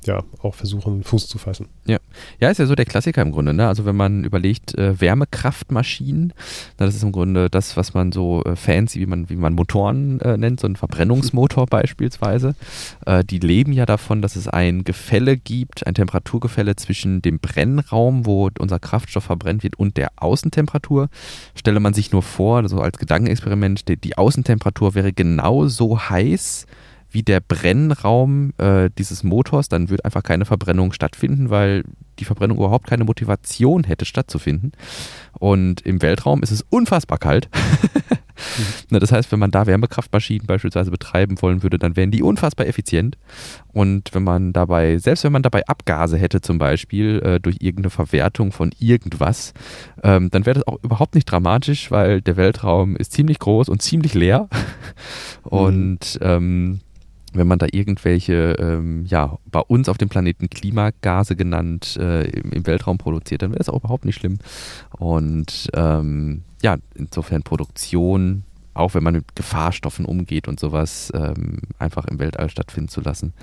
[0.08, 1.68] ja auch versuchen, Fuß zu fassen.
[1.86, 1.98] Ja.
[2.40, 3.54] ja, ist ja so der Klassiker im Grunde.
[3.54, 3.68] Ne?
[3.68, 6.34] Also wenn man überlegt, äh, Wärmekraftmaschinen,
[6.78, 9.54] na, das ist im Grunde das, was man so äh, fancy, wie man, wie man
[9.54, 12.56] Motoren äh, nennt, so ein Verbrennungsmotor beispielsweise.
[13.06, 18.26] Äh, die leben ja davon, dass es ein Gefälle gibt, ein Temperaturgefälle zwischen dem Brennraum,
[18.26, 21.10] wo unser Kraftstoff verbrennt wird, und der Außentemperatur.
[21.56, 26.68] Stelle man sich nur vor, also als Gedankenexperiment, die, die Außentemperatur wäre genauso heiß,
[27.14, 31.84] wie der Brennraum äh, dieses Motors, dann würde einfach keine Verbrennung stattfinden, weil
[32.20, 34.72] die Verbrennung überhaupt keine Motivation hätte stattzufinden.
[35.40, 37.50] Und im Weltraum ist es unfassbar kalt.
[38.90, 39.00] mhm.
[39.00, 43.18] Das heißt, wenn man da Wärmekraftmaschinen beispielsweise betreiben wollen würde, dann wären die unfassbar effizient.
[43.72, 47.90] Und wenn man dabei, selbst wenn man dabei Abgase hätte zum Beispiel äh, durch irgendeine
[47.90, 49.54] Verwertung von irgendwas,
[50.04, 53.82] ähm, dann wäre das auch überhaupt nicht dramatisch, weil der Weltraum ist ziemlich groß und
[53.82, 54.50] ziemlich leer.
[55.46, 55.50] Mhm.
[55.50, 56.80] Und ähm,
[57.34, 62.52] wenn man da irgendwelche, ähm, ja, bei uns auf dem Planeten Klimagase genannt, äh, im,
[62.52, 64.40] im, Weltraum produziert, dann wäre das auch überhaupt nicht schlimm.
[64.98, 68.44] Und ähm, ja, insofern Produktion,
[68.74, 73.34] auch wenn man mit Gefahrstoffen umgeht und sowas, ähm, einfach im Weltall stattfinden zu lassen,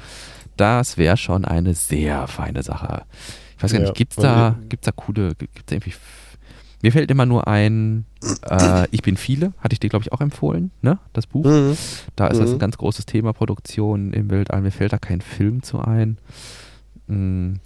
[0.57, 3.03] das wäre schon eine sehr feine Sache.
[3.57, 5.95] Ich weiß gar nicht, gibt es da, gibt's da coole, gibt es irgendwie
[6.83, 8.07] Mir fällt immer nur ein,
[8.49, 10.99] äh, Ich bin viele, hatte ich dir, glaube ich, auch empfohlen, ne?
[11.13, 11.45] Das Buch.
[11.45, 11.77] Mhm.
[12.17, 12.43] Da ist mhm.
[12.43, 14.63] das ein ganz großes Thema Produktion im Weltall.
[14.63, 16.19] Mir fällt da kein Film zu ein.
[17.07, 17.61] Mhm.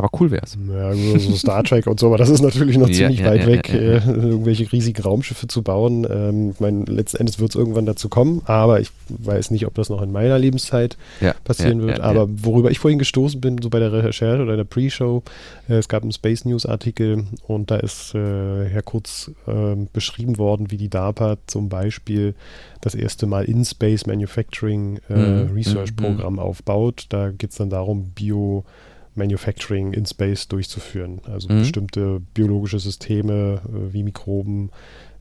[0.00, 0.56] Aber cool wäre es.
[0.72, 3.46] Ja, so Star Trek und so, aber das ist natürlich noch ziemlich ja, weit ja,
[3.48, 6.06] weg, äh, irgendwelche riesigen Raumschiffe zu bauen.
[6.10, 9.74] Ähm, ich meine, letzten Endes wird es irgendwann dazu kommen, aber ich weiß nicht, ob
[9.74, 10.96] das noch in meiner Lebenszeit
[11.44, 12.00] passieren wird.
[12.00, 15.22] aber worüber ich vorhin gestoßen bin, so bei der Recherche oder der Pre-Show,
[15.68, 20.38] äh, es gab einen Space News Artikel und da ist äh, ja kurz ähm, beschrieben
[20.38, 22.34] worden, wie die DARPA zum Beispiel
[22.80, 25.52] das erste Mal in Space Manufacturing äh, mhm.
[25.52, 25.96] Research mhm.
[25.96, 26.38] Programm mhm.
[26.38, 27.04] aufbaut.
[27.10, 28.64] Da geht es dann darum, Bio-
[29.14, 31.20] Manufacturing in Space durchzuführen.
[31.24, 31.60] Also mhm.
[31.60, 34.70] bestimmte biologische Systeme äh, wie Mikroben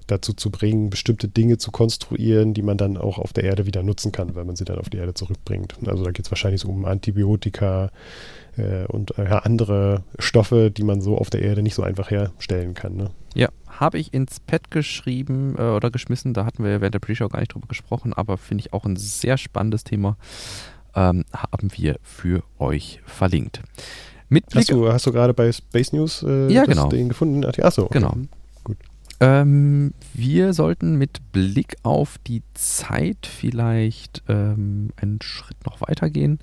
[0.10, 3.84] dazu zu bringen, bestimmte Dinge zu konstruieren, die man dann auch auf der Erde wieder
[3.84, 5.76] nutzen kann, weil man sie dann auf die Erde zurückbringt.
[5.86, 7.92] Also da geht es wahrscheinlich so um Antibiotika
[8.58, 12.74] äh, und äh, andere Stoffe, die man so auf der Erde nicht so einfach herstellen
[12.74, 12.96] kann.
[12.96, 13.12] Ne?
[13.36, 16.34] Ja, habe ich ins Pad geschrieben äh, oder geschmissen.
[16.34, 18.96] Da hatten wir während der Pre-Show gar nicht drüber gesprochen, aber finde ich auch ein
[18.96, 20.18] sehr spannendes Thema
[21.00, 23.62] ähm, haben wir für euch verlinkt.
[24.28, 26.90] Mit hast, du, hast du gerade bei Space News äh, ja, genau.
[26.90, 27.44] den gefunden?
[27.46, 28.00] Achso, okay.
[28.00, 28.14] genau.
[29.22, 36.40] Ähm, wir sollten mit Blick auf die Zeit vielleicht ähm, einen Schritt noch weitergehen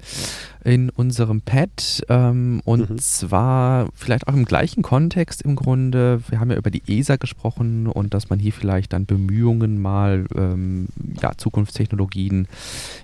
[0.62, 2.04] in unserem Pad.
[2.08, 2.98] Ähm, und mhm.
[2.98, 6.20] zwar vielleicht auch im gleichen Kontext im Grunde.
[6.28, 10.26] Wir haben ja über die ESA gesprochen und dass man hier vielleicht dann Bemühungen mal,
[10.34, 10.88] ähm,
[11.20, 12.46] ja, Zukunftstechnologien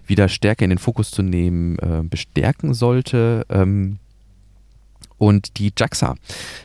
[0.07, 3.47] wieder stärker in den Fokus zu nehmen, äh, bestärken sollte.
[5.23, 6.17] Und die JAXA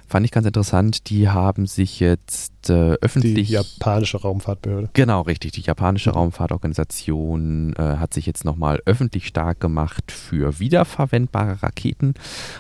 [0.08, 1.12] fand ich ganz interessant.
[1.12, 3.50] Die haben sich jetzt äh, öffentlich.
[3.50, 4.90] Die japanische Raumfahrtbehörde.
[4.94, 5.52] Genau, richtig.
[5.52, 6.10] Die japanische.
[6.10, 12.16] Raumfahrtorganisation äh, hat sich jetzt nochmal öffentlich stark gemacht für wiederverwendbare Raketen.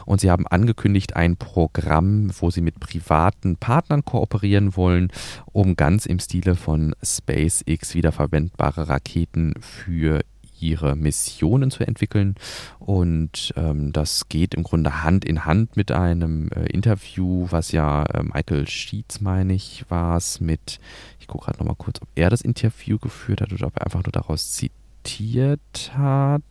[0.05, 5.11] Und sie haben angekündigt, ein Programm, wo sie mit privaten Partnern kooperieren wollen,
[5.51, 10.21] um ganz im Stile von SpaceX wiederverwendbare Raketen für
[10.59, 12.35] ihre Missionen zu entwickeln.
[12.79, 18.03] Und ähm, das geht im Grunde Hand in Hand mit einem äh, Interview, was ja
[18.03, 20.79] äh, Michael Sheets, meine ich, war es mit,
[21.19, 24.03] ich gucke gerade nochmal kurz, ob er das Interview geführt hat oder ob er einfach
[24.03, 26.43] nur daraus zitiert hat.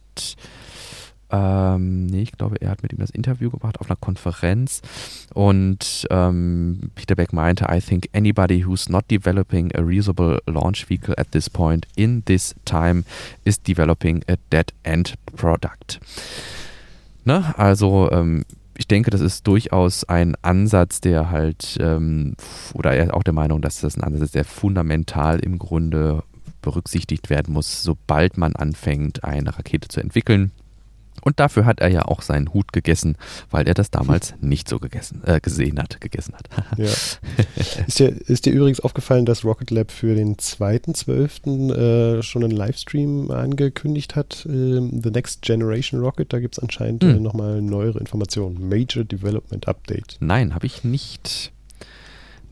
[1.31, 4.81] Ähm, nee, ich glaube, er hat mit ihm das Interview gemacht auf einer Konferenz
[5.35, 11.19] und ähm, Peter Beck meinte, I think anybody who's not developing a reusable launch vehicle
[11.19, 13.05] at this point in this time
[13.45, 15.99] is developing a dead-end product.
[17.25, 17.55] Ne?
[17.59, 18.45] Also ähm,
[18.79, 22.37] ich denke, das ist durchaus ein Ansatz, der halt, ähm,
[22.75, 26.23] oder er ist auch der Meinung, dass das ein Ansatz ist, der fundamental im Grunde
[26.63, 30.53] berücksichtigt werden muss, sobald man anfängt, eine Rakete zu entwickeln
[31.23, 33.17] und dafür hat er ja auch seinen Hut gegessen,
[33.51, 36.49] weil er das damals nicht so gegessen, äh, gesehen hat, gegessen hat.
[36.79, 36.87] ja.
[37.87, 42.19] ist, dir, ist dir übrigens aufgefallen, dass Rocket Lab für den 2.12.
[42.19, 44.47] Äh, schon einen Livestream angekündigt hat?
[44.47, 47.11] Äh, The Next Generation Rocket, da gibt es anscheinend hm.
[47.11, 48.69] äh, nochmal neuere Informationen.
[48.69, 50.17] Major Development Update.
[50.21, 51.53] Nein, habe ich nicht.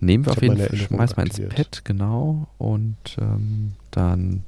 [0.00, 2.48] Nehmen wir ich auf jeden Fall, schmeiß mal ins Pad, genau.
[2.58, 4.42] Und ähm, dann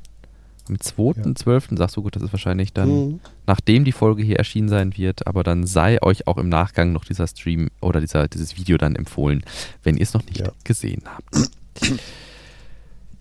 [0.68, 1.70] am 2.12.
[1.70, 1.76] Ja.
[1.76, 3.20] sagst du, gut, das ist wahrscheinlich dann, mhm.
[3.46, 7.05] nachdem die Folge hier erschienen sein wird, aber dann sei euch auch im Nachgang noch
[7.05, 9.42] dieser Stream oder dieser, dieses Video dann empfohlen,
[9.83, 10.52] wenn ihr es noch nicht ja.
[10.64, 11.50] gesehen habt.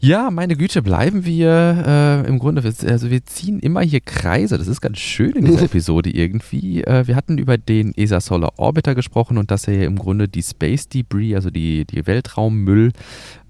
[0.05, 1.83] Ja, meine Güte, bleiben wir
[2.23, 5.63] äh, im Grunde, also wir ziehen immer hier Kreise, das ist ganz schön in dieser
[5.65, 6.83] Episode irgendwie.
[6.83, 10.27] Äh, wir hatten über den ESA Solar Orbiter gesprochen und dass er ja im Grunde
[10.27, 12.91] die Space Debris, also die, die Weltraummüll,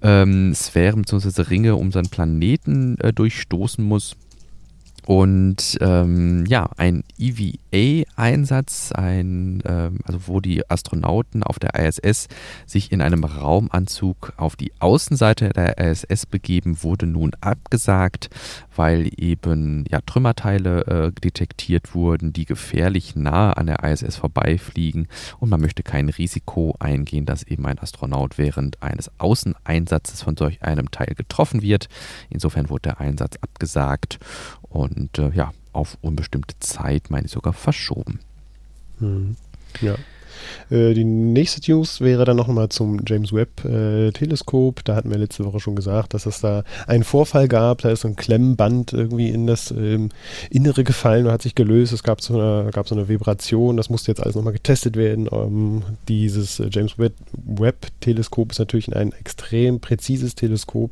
[0.00, 1.42] ähm, Sphären bzw.
[1.42, 4.16] Ringe um seinen Planeten äh, durchstoßen muss.
[5.06, 12.26] Und ähm, ja, ein EVA-Einsatz, ein, ähm, also wo die Astronauten auf der ISS
[12.66, 18.30] sich in einem Raumanzug auf die Außenseite der ISS begeben, wurde nun abgesagt,
[18.74, 25.06] weil eben ja, Trümmerteile äh, detektiert wurden, die gefährlich nahe an der ISS vorbeifliegen
[25.38, 30.64] und man möchte kein Risiko eingehen, dass eben ein Astronaut während eines Außeneinsatzes von solch
[30.64, 31.88] einem Teil getroffen wird.
[32.28, 34.18] Insofern wurde der Einsatz abgesagt
[34.76, 38.20] und äh, ja, auf unbestimmte Zeit, meine ich sogar, verschoben.
[38.98, 39.36] Mhm.
[39.80, 39.96] Ja.
[40.70, 44.10] Äh, die nächste News wäre dann nochmal zum James Webb äh.
[44.84, 47.82] Da hatten wir letzte Woche schon gesagt, dass es da einen Vorfall gab.
[47.82, 50.10] Da ist so ein Klemmband irgendwie in das ähm,
[50.50, 51.92] Innere gefallen und hat sich gelöst.
[51.92, 53.76] Es gab so eine, gab so eine Vibration.
[53.76, 55.28] Das musste jetzt alles nochmal getestet werden.
[55.30, 60.90] Ähm, dieses äh, James Webb, Webb Teleskop ist natürlich ein extrem präzises Teleskop.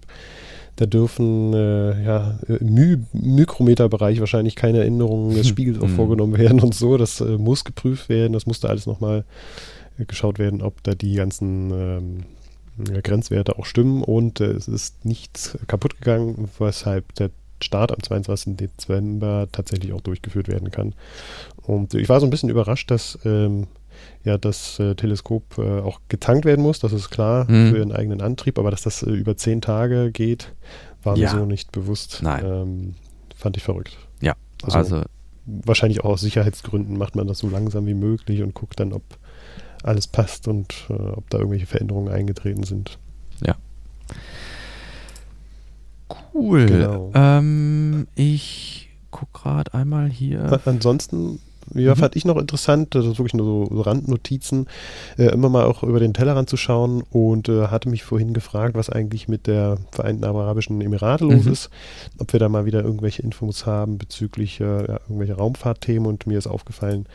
[0.76, 5.96] Da dürfen äh, ja, im Mikrometerbereich wahrscheinlich keine Änderungen des Spiegels auch hm.
[5.96, 6.96] vorgenommen werden und so.
[6.96, 8.32] Das äh, muss geprüft werden.
[8.32, 9.24] Das musste alles nochmal
[9.98, 12.24] äh, geschaut werden, ob da die ganzen ähm,
[13.02, 17.30] Grenzwerte auch stimmen und äh, es ist nichts kaputt gegangen, weshalb der
[17.62, 18.56] Start am 22.
[18.56, 20.94] Dezember tatsächlich auch durchgeführt werden kann.
[21.62, 23.68] Und ich war so ein bisschen überrascht, dass ähm,
[24.24, 27.70] ja das äh, Teleskop äh, auch getankt werden muss, das ist klar mhm.
[27.70, 30.52] für ihren eigenen Antrieb, aber dass das äh, über zehn Tage geht,
[31.02, 31.32] war ja.
[31.32, 32.20] mir so nicht bewusst.
[32.22, 32.44] Nein.
[32.44, 32.94] Ähm,
[33.36, 33.96] fand ich verrückt.
[34.20, 35.02] Ja, also, also
[35.46, 39.02] wahrscheinlich auch aus Sicherheitsgründen macht man das so langsam wie möglich und guckt dann, ob
[39.82, 42.98] alles passt und äh, ob da irgendwelche Veränderungen eingetreten sind.
[43.44, 43.56] Ja.
[46.32, 46.66] Cool.
[46.66, 47.12] Genau.
[47.14, 50.60] Ähm, ich gucke gerade einmal hier.
[50.64, 51.40] Ansonsten
[51.74, 51.98] ja, mhm.
[51.98, 54.66] fand ich noch interessant, das ist wirklich nur so Randnotizen,
[55.18, 58.74] äh, immer mal auch über den Tellerrand zu schauen und äh, hatte mich vorhin gefragt,
[58.74, 61.52] was eigentlich mit der Vereinten Arabischen Emirate los mhm.
[61.52, 61.70] ist,
[62.18, 66.38] ob wir da mal wieder irgendwelche Infos haben bezüglich äh, ja, irgendwelche Raumfahrtthemen und mir
[66.38, 67.06] ist aufgefallen,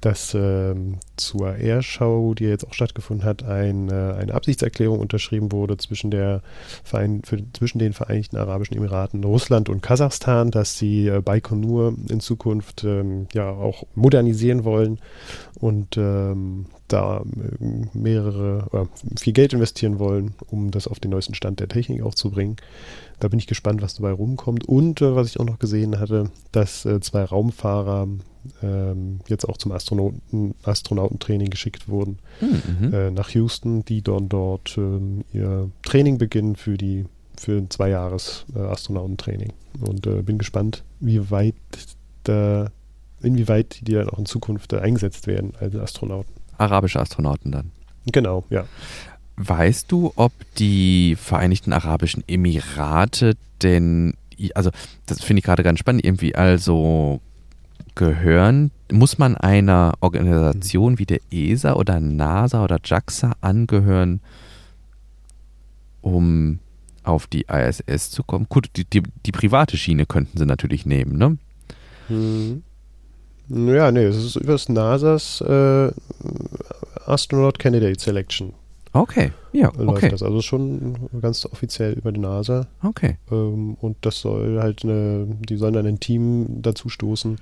[0.00, 5.76] dass ähm, zur Airshow, die jetzt auch stattgefunden hat, ein, äh, eine Absichtserklärung unterschrieben wurde
[5.76, 6.42] zwischen, der
[6.84, 12.20] Verein, für, zwischen den Vereinigten Arabischen Emiraten, Russland und Kasachstan, dass sie äh, Baikonur in
[12.20, 14.98] Zukunft ähm, ja auch modernisieren wollen
[15.60, 21.34] und ähm, da äh, mehrere, äh, viel Geld investieren wollen, um das auf den neuesten
[21.34, 22.56] Stand der Technik auch zu bringen.
[23.20, 24.66] Da bin ich gespannt, was dabei rumkommt.
[24.66, 28.08] Und äh, was ich auch noch gesehen hatte, dass äh, zwei Raumfahrer
[28.62, 32.94] ähm, jetzt auch zum Astronauten, Astronautentraining geschickt wurden mhm.
[32.94, 37.04] äh, nach Houston, die dann dort ähm, ihr Training beginnen für die
[37.36, 39.52] für ein Zweijahres äh, Astronautentraining.
[39.80, 41.54] Und äh, bin gespannt, wie weit
[42.24, 42.70] da
[43.22, 46.32] inwieweit die dann auch in Zukunft eingesetzt werden als Astronauten.
[46.56, 47.70] Arabische Astronauten dann.
[48.06, 48.64] Genau, ja.
[49.36, 54.14] Weißt du, ob die Vereinigten Arabischen Emirate denn,
[54.54, 54.70] also
[55.06, 57.20] das finde ich gerade ganz spannend, irgendwie also
[57.94, 64.20] gehören, muss man einer Organisation wie der ESA oder NASA oder JAXA angehören,
[66.00, 66.58] um
[67.04, 68.46] auf die ISS zu kommen?
[68.48, 71.38] Gut, die, die, die private Schiene könnten sie natürlich nehmen, ne?
[72.08, 72.62] Hm.
[73.48, 75.90] Ja, nee, es ist über das NASA's äh,
[77.06, 78.52] Astronaut Candidate Selection.
[78.92, 80.08] Okay, ja, läuft okay.
[80.10, 80.22] das.
[80.22, 82.66] Also schon ganz offiziell über die NASA.
[82.82, 83.16] Okay.
[83.30, 87.38] Ähm, und das soll halt eine, die sollen dann ein Team dazu stoßen,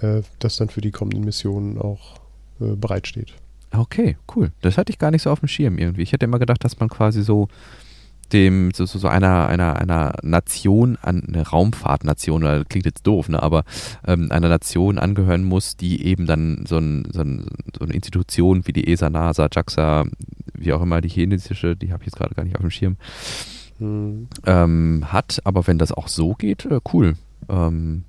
[0.00, 2.16] äh, das dann für die kommenden Missionen auch
[2.60, 3.32] äh, bereitsteht.
[3.72, 4.52] Okay, cool.
[4.60, 6.02] Das hatte ich gar nicht so auf dem Schirm irgendwie.
[6.02, 7.48] Ich hätte immer gedacht, dass man quasi so
[8.32, 13.42] dem, so, so, einer, einer, einer Nation, an, eine Raumfahrtnation, das klingt jetzt doof, ne,
[13.42, 13.64] aber
[14.06, 18.66] ähm, einer Nation angehören muss, die eben dann so, ein, so, ein, so eine Institution
[18.66, 20.04] wie die ESA, NASA, JAXA,
[20.54, 22.96] wie auch immer die chinesische, die habe ich jetzt gerade gar nicht auf dem Schirm,
[23.78, 24.28] hm.
[24.44, 25.40] ähm, hat.
[25.44, 27.16] Aber wenn das auch so geht, äh, cool.
[27.48, 28.04] Ähm,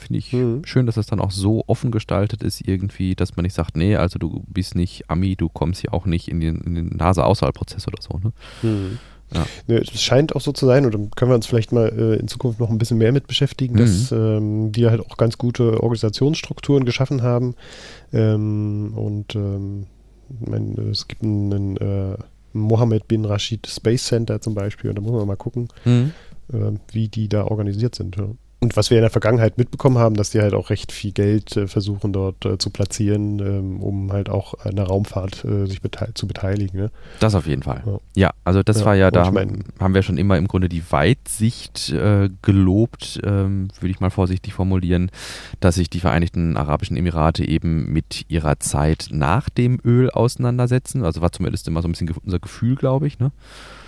[0.00, 0.62] Finde ich mhm.
[0.64, 3.96] schön, dass das dann auch so offen gestaltet ist, irgendwie, dass man nicht sagt, nee,
[3.96, 7.86] also du bist nicht Ami, du kommst hier auch nicht in den, in den NASA-Auswahlprozess
[7.86, 8.18] oder so.
[8.18, 8.32] Ne?
[8.62, 8.98] Mhm.
[9.32, 9.46] Ja.
[9.66, 12.28] Ne, es scheint auch so zu sein, oder können wir uns vielleicht mal äh, in
[12.28, 13.78] Zukunft noch ein bisschen mehr mit beschäftigen, mhm.
[13.78, 17.54] dass ähm, die halt auch ganz gute Organisationsstrukturen geschaffen haben.
[18.12, 19.86] Ähm, und ähm,
[20.40, 22.16] mein, es gibt einen äh,
[22.52, 26.12] Mohammed bin Rashid Space Center zum Beispiel, und da muss man mal gucken, mhm.
[26.52, 28.16] äh, wie die da organisiert sind.
[28.16, 28.26] Ja.
[28.62, 31.56] Und was wir in der Vergangenheit mitbekommen haben, dass die halt auch recht viel Geld
[31.56, 35.80] äh, versuchen dort äh, zu platzieren, ähm, um halt auch an der Raumfahrt äh, sich
[35.80, 36.78] bete zu beteiligen.
[36.78, 36.90] Ne?
[37.20, 37.82] Das auf jeden Fall.
[37.86, 40.46] Ja, ja also das ja, war ja, da ich mein, haben wir schon immer im
[40.46, 41.94] Grunde die Weitsicht
[42.42, 45.10] gelobt, ähm, würde ich mal vorsichtig formulieren,
[45.60, 51.04] dass sich die Vereinigten Arabischen Emirate eben mit ihrer Zeit nach dem Öl auseinandersetzen.
[51.04, 53.18] Also war zumindest immer so ein bisschen unser Gefühl, glaube ich.
[53.18, 53.32] Ne?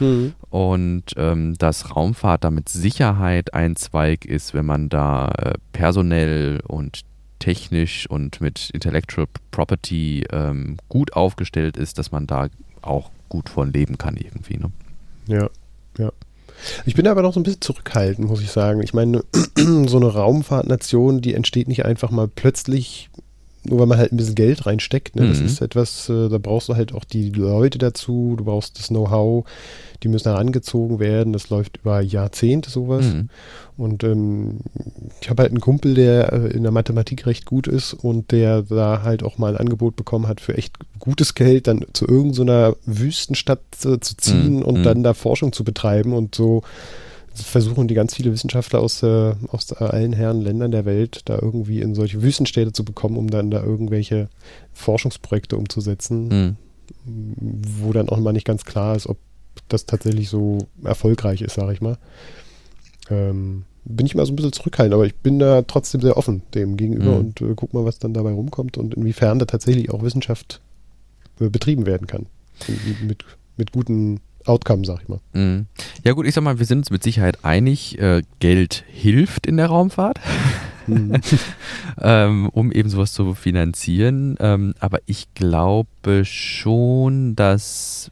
[0.01, 0.33] Mhm.
[0.51, 6.61] Und ähm, dass Raumfahrt da mit Sicherheit ein Zweig ist, wenn man da äh, personell
[6.67, 7.03] und
[7.39, 12.49] technisch und mit Intellectual Property ähm, gut aufgestellt ist, dass man da
[12.83, 14.59] auch gut von leben kann irgendwie.
[14.59, 14.71] Ne?
[15.27, 15.49] Ja,
[15.99, 16.13] ja.
[16.85, 18.83] Ich bin aber noch so ein bisschen zurückhaltend, muss ich sagen.
[18.83, 19.25] Ich meine,
[19.57, 23.11] so eine Raumfahrtnation, die entsteht nicht einfach mal plötzlich
[23.65, 25.15] nur weil man halt ein bisschen Geld reinsteckt.
[25.15, 25.29] Ne?
[25.29, 25.47] Das mhm.
[25.47, 29.45] ist etwas, äh, da brauchst du halt auch die Leute dazu, du brauchst das Know-how,
[30.03, 31.33] die müssen herangezogen werden.
[31.33, 33.05] Das läuft über Jahrzehnte sowas.
[33.07, 33.29] Mhm.
[33.77, 34.59] Und ähm,
[35.21, 38.63] ich habe halt einen Kumpel, der äh, in der Mathematik recht gut ist und der
[38.63, 42.77] da halt auch mal ein Angebot bekommen hat für echt gutes Geld, dann zu irgendeiner
[42.85, 44.63] Wüstenstadt äh, zu ziehen mhm.
[44.63, 44.83] und mhm.
[44.83, 46.63] dann da Forschung zu betreiben und so
[47.35, 51.81] versuchen die ganz viele Wissenschaftler aus, äh, aus allen Herren Ländern der Welt da irgendwie
[51.81, 54.29] in solche Wüstenstädte zu bekommen, um dann da irgendwelche
[54.73, 56.57] Forschungsprojekte umzusetzen, mhm.
[57.81, 59.19] wo dann auch mal nicht ganz klar ist, ob
[59.69, 61.99] das tatsächlich so erfolgreich ist, sage ich mal.
[63.11, 66.43] Ähm, bin ich mal so ein bisschen zurückhaltend, aber ich bin da trotzdem sehr offen
[66.55, 67.19] dem gegenüber mhm.
[67.19, 70.61] und äh, guck mal, was dann dabei rumkommt und inwiefern da tatsächlich auch Wissenschaft
[71.41, 72.27] äh, betrieben werden kann.
[73.03, 73.25] Mit,
[73.57, 75.21] mit guten Outcome, sag ich mal.
[75.33, 75.67] Mhm.
[76.05, 79.57] Ja gut, ich sag mal, wir sind uns mit Sicherheit einig, äh, Geld hilft in
[79.57, 80.21] der Raumfahrt,
[80.87, 81.21] mhm.
[82.01, 84.37] ähm, um eben sowas zu finanzieren.
[84.41, 88.11] Ähm, aber ich glaube schon, dass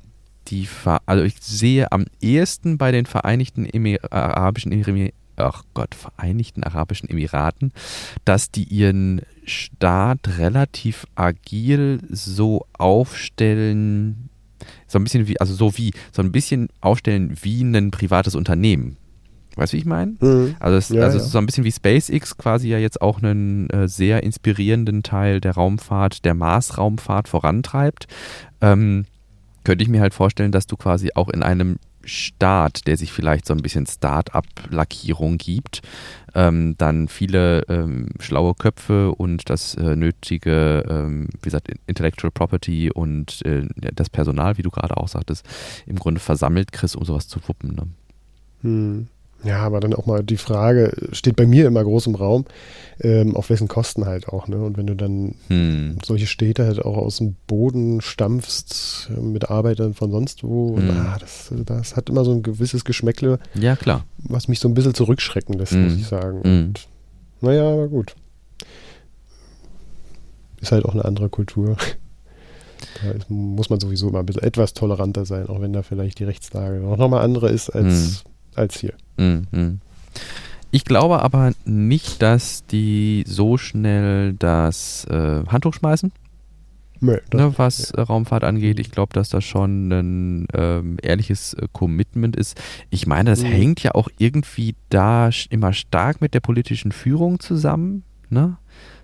[0.48, 5.94] die, Ver also ich sehe am ehesten bei den Vereinigten Emir Arabischen Emiraten, ach Gott,
[5.94, 7.72] Vereinigten Arabischen Emiraten,
[8.24, 14.29] dass die ihren Staat relativ agil so aufstellen,
[14.90, 18.96] so ein bisschen wie, also so wie, so ein bisschen aufstellen wie ein privates Unternehmen.
[19.56, 20.16] Weißt du, wie ich meine?
[20.20, 20.56] Mhm.
[20.58, 21.24] Also, es, ja, also ja.
[21.24, 25.52] so ein bisschen wie SpaceX quasi ja jetzt auch einen äh, sehr inspirierenden Teil der
[25.52, 28.06] Raumfahrt, der Mars-Raumfahrt vorantreibt.
[28.60, 29.06] Ähm,
[29.64, 33.46] könnte ich mir halt vorstellen, dass du quasi auch in einem Staat, der sich vielleicht
[33.46, 35.82] so ein bisschen Start-up-Lackierung gibt,
[36.34, 42.90] ähm, dann viele ähm, schlaue Köpfe und das äh, nötige, ähm, wie gesagt, Intellectual Property
[42.90, 45.46] und äh, das Personal, wie du gerade auch sagtest,
[45.86, 47.74] im Grunde versammelt kriegst, um sowas zu wuppen.
[47.74, 47.86] Ne?
[48.62, 49.08] Hm.
[49.42, 52.44] Ja, aber dann auch mal die Frage, steht bei mir immer groß im Raum,
[53.00, 54.62] ähm, auf wessen Kosten halt auch, ne?
[54.62, 55.98] Und wenn du dann hm.
[56.04, 60.90] solche Städte halt auch aus dem Boden stampfst äh, mit Arbeitern von sonst wo, hm.
[60.90, 63.38] und, ah, das, das hat immer so ein gewisses Geschmäckle.
[63.54, 64.04] Ja, klar.
[64.18, 65.84] Was mich so ein bisschen zurückschrecken lässt, hm.
[65.84, 66.42] muss ich sagen.
[66.42, 66.66] Hm.
[66.66, 66.88] Und,
[67.40, 68.14] naja, aber gut.
[70.60, 71.76] Ist halt auch eine andere Kultur.
[73.02, 76.18] Da ist, muss man sowieso immer ein bisschen etwas toleranter sein, auch wenn da vielleicht
[76.18, 78.29] die Rechtslage auch nochmal andere ist als, hm.
[78.54, 78.94] Als hier.
[79.16, 79.80] Mhm.
[80.70, 86.12] Ich glaube aber nicht, dass die so schnell das äh, Handtuch schmeißen.
[87.02, 88.78] Nee, ne, was äh, Raumfahrt angeht.
[88.78, 92.60] Ich glaube, dass das schon ein ähm, ehrliches äh, Commitment ist.
[92.90, 93.46] Ich meine, das mhm.
[93.46, 98.04] hängt ja auch irgendwie da immer stark mit der politischen Führung zusammen.
[98.28, 98.58] Ne?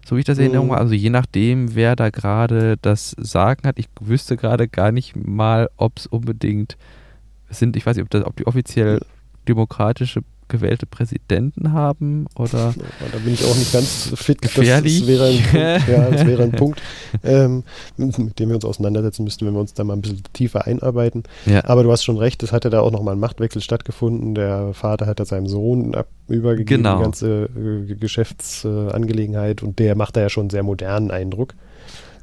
[0.05, 0.45] So wie ich das mhm.
[0.45, 0.81] Erinnerung habe.
[0.83, 3.79] Also je nachdem, wer da gerade das Sagen hat.
[3.79, 6.77] Ich wüsste gerade gar nicht mal, ob es unbedingt
[7.49, 7.77] sind.
[7.77, 9.01] Ich weiß nicht, ob, das, ob die offiziell
[9.49, 12.73] demokratische gewählte Präsidenten haben oder
[13.13, 15.01] da bin ich auch nicht ganz fit gefährlich.
[15.01, 16.83] Das, wäre ein Punkt, ja, das wäre ein Punkt
[17.25, 17.65] ähm,
[17.97, 21.25] mit dem wir uns auseinandersetzen müssten, wenn wir uns da mal ein bisschen tiefer einarbeiten.
[21.47, 21.65] Ja.
[21.65, 24.35] Aber du hast schon recht, es hat ja da auch nochmal ein Machtwechsel stattgefunden.
[24.35, 26.99] Der Vater hat da seinem Sohn ab, übergegeben, genau.
[26.99, 31.55] die ganze äh, Geschäftsangelegenheit und der macht da ja schon einen sehr modernen Eindruck.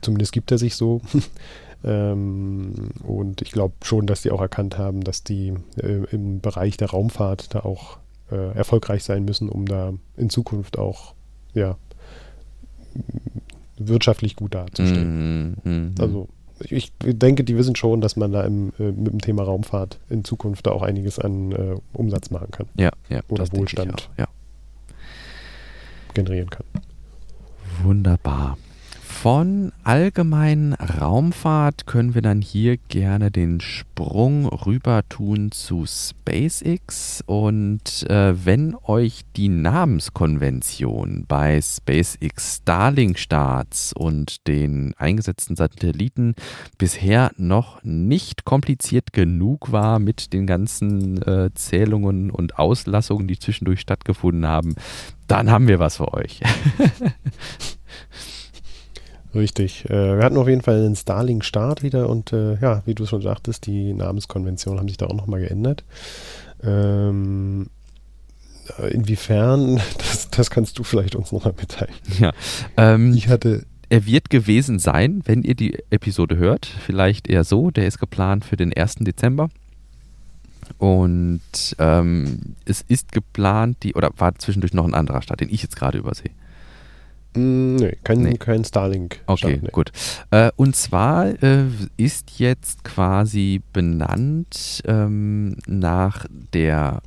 [0.01, 1.01] Zumindest gibt er sich so.
[1.83, 6.77] Ähm, und ich glaube schon, dass die auch erkannt haben, dass die äh, im Bereich
[6.77, 7.97] der Raumfahrt da auch
[8.31, 11.13] äh, erfolgreich sein müssen, um da in Zukunft auch
[11.53, 11.77] ja,
[13.77, 15.51] wirtschaftlich gut dazustehen.
[15.51, 16.01] Mm -hmm.
[16.01, 16.29] Also
[16.69, 20.23] ich denke, die wissen schon, dass man da im, äh, mit dem Thema Raumfahrt in
[20.23, 22.67] Zukunft da auch einiges an äh, Umsatz machen kann.
[22.75, 23.21] Ja, ja.
[23.27, 24.27] Oder Wohlstand ja.
[26.13, 26.65] generieren kann.
[27.83, 28.57] Wunderbar.
[29.23, 37.23] Von allgemeinen Raumfahrt können wir dann hier gerne den Sprung rüber tun zu SpaceX.
[37.25, 46.35] Und äh, wenn euch die Namenskonvention bei SpaceX Starlink-Starts und den eingesetzten Satelliten
[46.77, 53.79] bisher noch nicht kompliziert genug war mit den ganzen äh, Zählungen und Auslassungen, die zwischendurch
[53.79, 54.75] stattgefunden haben,
[55.29, 56.41] dann haben wir was für euch.
[59.35, 59.85] Richtig.
[59.89, 63.21] Äh, wir hatten auf jeden Fall einen Starlink-Start wieder und äh, ja, wie du schon
[63.21, 65.83] sagtest, die Namenskonventionen haben sich da auch nochmal geändert.
[66.63, 67.67] Ähm,
[68.79, 71.93] äh, inwiefern, das, das, kannst du vielleicht uns nochmal mitteilen.
[72.19, 72.31] Ja.
[72.77, 73.65] Ähm, ich hatte.
[73.89, 76.65] Er wird gewesen sein, wenn ihr die Episode hört.
[76.65, 77.69] Vielleicht eher so.
[77.69, 78.95] Der ist geplant für den 1.
[79.01, 79.49] Dezember.
[80.79, 81.41] Und
[81.77, 85.75] ähm, es ist geplant, die, oder war zwischendurch noch ein anderer Start, den ich jetzt
[85.75, 86.31] gerade übersehe.
[87.35, 88.37] Mm, nee, kein, nee.
[88.37, 89.21] kein Starlink.
[89.25, 89.69] Okay, nee.
[89.71, 89.91] gut.
[90.31, 91.65] Äh, und zwar äh,
[91.97, 97.01] ist jetzt quasi benannt ähm, nach der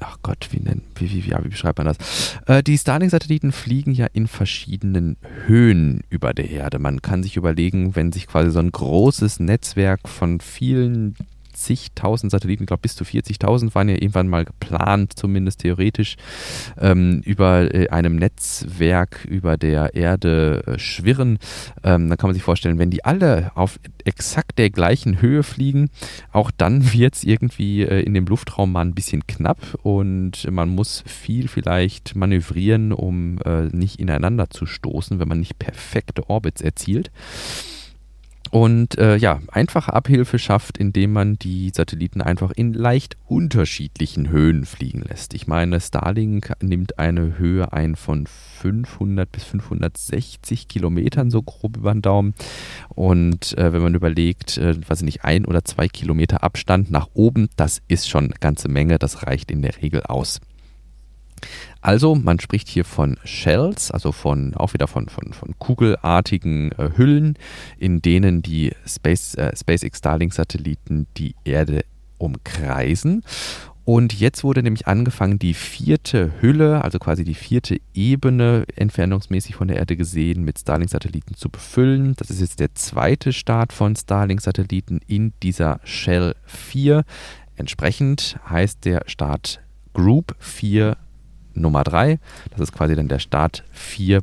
[0.00, 2.36] ach Gott, wie, nennt, wie, wie, wie, wie beschreibt man das?
[2.46, 5.16] Äh, die Starlink-Satelliten fliegen ja in verschiedenen
[5.46, 6.78] Höhen über der Erde.
[6.78, 11.16] Man kann sich überlegen, wenn sich quasi so ein großes Netzwerk von vielen
[11.56, 16.16] zigtausend Satelliten, ich glaube bis zu 40.000 waren ja irgendwann mal geplant, zumindest theoretisch,
[16.78, 21.38] ähm, über äh, einem Netzwerk über der Erde äh, schwirren.
[21.82, 25.90] Ähm, dann kann man sich vorstellen, wenn die alle auf exakt der gleichen Höhe fliegen,
[26.32, 30.68] auch dann wird es irgendwie äh, in dem Luftraum mal ein bisschen knapp und man
[30.68, 36.60] muss viel vielleicht manövrieren, um äh, nicht ineinander zu stoßen, wenn man nicht perfekte Orbits
[36.60, 37.10] erzielt.
[38.50, 44.64] Und äh, ja, einfache Abhilfe schafft, indem man die Satelliten einfach in leicht unterschiedlichen Höhen
[44.64, 45.34] fliegen lässt.
[45.34, 51.92] Ich meine, Starlink nimmt eine Höhe ein von 500 bis 560 Kilometern, so grob über
[51.92, 52.34] den Daumen.
[52.88, 57.08] Und äh, wenn man überlegt, äh, weiß ich nicht, ein oder zwei Kilometer Abstand nach
[57.14, 60.40] oben, das ist schon eine ganze Menge, das reicht in der Regel aus.
[61.80, 66.90] Also, man spricht hier von Shells, also von auch wieder von, von, von kugelartigen äh,
[66.96, 67.38] Hüllen,
[67.78, 71.84] in denen die Space, äh, SpaceX Starlink-Satelliten die Erde
[72.18, 73.22] umkreisen.
[73.86, 79.68] Und jetzt wurde nämlich angefangen, die vierte Hülle, also quasi die vierte Ebene entfernungsmäßig von
[79.68, 82.14] der Erde gesehen, mit Starlink-Satelliten zu befüllen.
[82.16, 87.04] Das ist jetzt der zweite Start von Starlink-Satelliten in dieser Shell 4.
[87.54, 89.60] Entsprechend heißt der Start
[89.94, 90.96] Group 4
[91.56, 92.18] Nummer 3.
[92.50, 94.22] Das ist quasi dann der Start 4-3.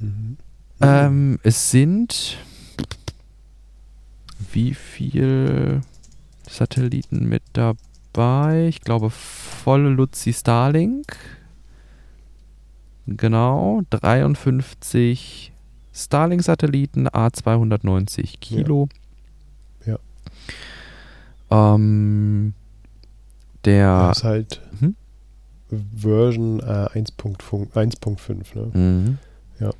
[0.00, 0.36] Mhm.
[0.80, 2.38] Ähm, es sind
[4.52, 5.82] wie viel
[6.48, 8.68] Satelliten mit dabei?
[8.68, 11.16] Ich glaube volle Luzi Starlink.
[13.06, 15.52] Genau, 53
[15.94, 18.88] Starlink-Satelliten, A290 Kilo.
[19.84, 19.98] Ja.
[21.50, 21.74] ja.
[21.74, 22.54] Ähm,
[23.64, 24.08] der.
[24.08, 24.96] Das ist halt mhm.
[25.96, 28.70] Version äh, 1.5, ne?
[28.72, 29.18] Mhm.
[29.60, 29.70] Ja.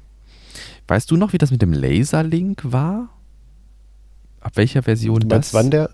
[0.86, 3.08] Weißt du noch, wie das mit dem Laserlink war?
[4.40, 5.54] Ab welcher Version du meinst, das?
[5.54, 5.90] wann der?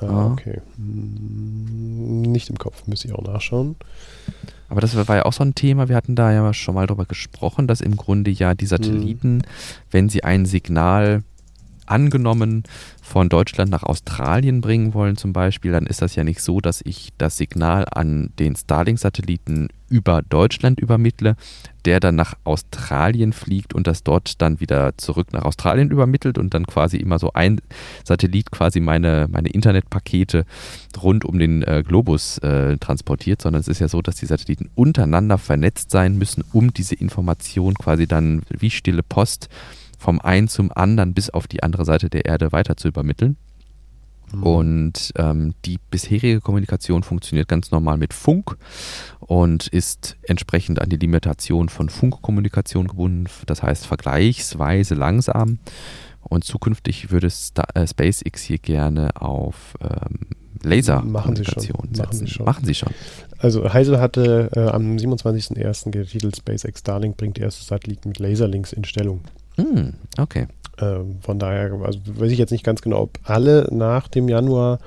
[0.00, 0.32] Ah, ah.
[0.32, 0.60] okay.
[0.76, 3.76] Hm, nicht im Kopf, müsste ich auch nachschauen.
[4.68, 7.04] Aber das war ja auch so ein Thema, wir hatten da ja schon mal drüber
[7.04, 9.42] gesprochen, dass im Grunde ja die Satelliten, mhm.
[9.90, 11.24] wenn sie ein Signal
[11.90, 12.64] angenommen
[13.02, 16.80] von Deutschland nach Australien bringen wollen zum Beispiel, dann ist das ja nicht so, dass
[16.84, 21.34] ich das Signal an den Starlink-Satelliten über Deutschland übermittle,
[21.84, 26.54] der dann nach Australien fliegt und das dort dann wieder zurück nach Australien übermittelt und
[26.54, 27.60] dann quasi immer so ein
[28.04, 30.44] Satellit quasi meine, meine Internetpakete
[31.02, 34.70] rund um den äh, Globus äh, transportiert, sondern es ist ja so, dass die Satelliten
[34.76, 39.48] untereinander vernetzt sein müssen, um diese Information quasi dann wie stille Post
[40.00, 43.36] vom einen zum anderen bis auf die andere Seite der Erde weiter zu übermitteln.
[44.32, 44.42] Mhm.
[44.42, 48.56] Und ähm, die bisherige Kommunikation funktioniert ganz normal mit Funk
[49.20, 55.58] und ist entsprechend an die Limitation von Funkkommunikation gebunden, das heißt vergleichsweise langsam.
[56.22, 60.28] Und zukünftig würde äh, SpaceX hier gerne auf ähm,
[60.62, 61.98] Laserkommunikation setzen.
[61.98, 62.44] Machen sie, schon.
[62.46, 62.92] Machen sie schon.
[63.38, 65.90] Also Heisel hatte äh, am 27.01.
[65.90, 69.20] getitelt SpaceX Starlink bringt erste Satelliten mit Laserlinks in Stellung.
[69.56, 70.46] Hm, okay.
[70.78, 74.78] Ähm, von daher, also weiß ich jetzt nicht ganz genau, ob alle nach dem Januar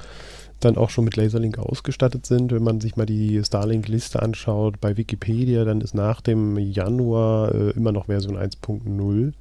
[0.59, 2.51] dann auch schon mit Laserlink ausgestattet sind.
[2.51, 7.69] Wenn man sich mal die Starlink-Liste anschaut bei Wikipedia, dann ist nach dem Januar äh,
[7.71, 9.33] immer noch Version 1.0.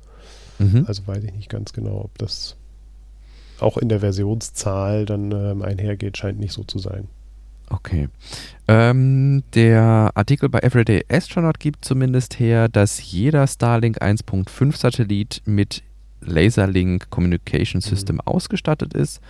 [0.59, 0.85] Mhm.
[0.87, 2.57] Also weiß ich nicht ganz genau, ob das
[3.61, 7.09] auch in der Versionszahl dann ähm, einhergeht, scheint nicht so zu sein.
[7.71, 8.09] Okay.
[8.69, 15.83] Ähm, der Artikel bei Everyday Astronaut gibt zumindest her, dass jeder Starlink 1.5 Satellit mit
[16.21, 17.89] Laserlink Communication mhm.
[17.89, 18.23] System mhm.
[18.23, 19.21] ausgestattet ist.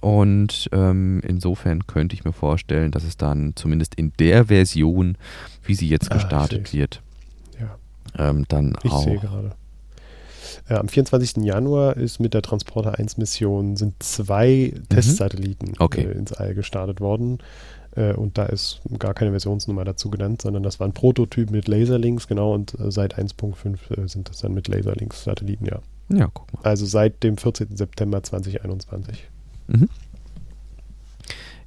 [0.00, 5.16] Und ähm, insofern könnte ich mir vorstellen, dass es dann zumindest in der Version,
[5.64, 7.02] wie sie jetzt ah, gestartet ah, wird,
[7.58, 7.78] ja.
[8.18, 9.06] ähm, dann ich auch.
[10.68, 11.44] Ja, am 24.
[11.44, 14.88] Januar ist mit der Transporter 1 Mission sind zwei mhm.
[14.88, 16.02] Testsatelliten okay.
[16.02, 17.38] äh, ins All gestartet worden.
[17.96, 21.68] Äh, und da ist gar keine Versionsnummer dazu genannt, sondern das war ein Prototyp mit
[21.68, 25.80] Laserlinks, genau, und äh, seit 1.5 äh, sind das dann mit Laserlinks-Satelliten, ja.
[26.08, 26.60] Ja, guck mal.
[26.62, 27.76] Also seit dem 14.
[27.76, 29.28] September 2021.
[29.68, 29.88] Mhm.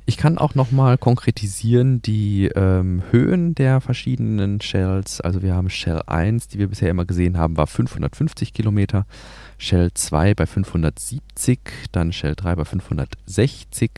[0.10, 5.22] Ich kann auch nochmal konkretisieren die ähm, Höhen der verschiedenen Shells.
[5.22, 9.06] Also wir haben Shell 1, die wir bisher immer gesehen haben, war 550 Kilometer.
[9.60, 11.60] Shell 2 bei 570,
[11.92, 13.92] dann Shell 3 bei 560.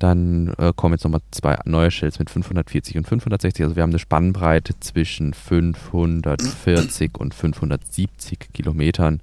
[0.00, 3.62] Dann äh, kommen jetzt nochmal zwei neue Shells mit 540 und 560.
[3.62, 9.20] Also wir haben eine Spannbreite zwischen 540 und 570 Kilometern,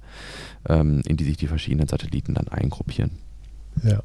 [0.66, 3.10] ähm, in die sich die verschiedenen Satelliten dann eingruppieren.
[3.82, 4.00] Ja.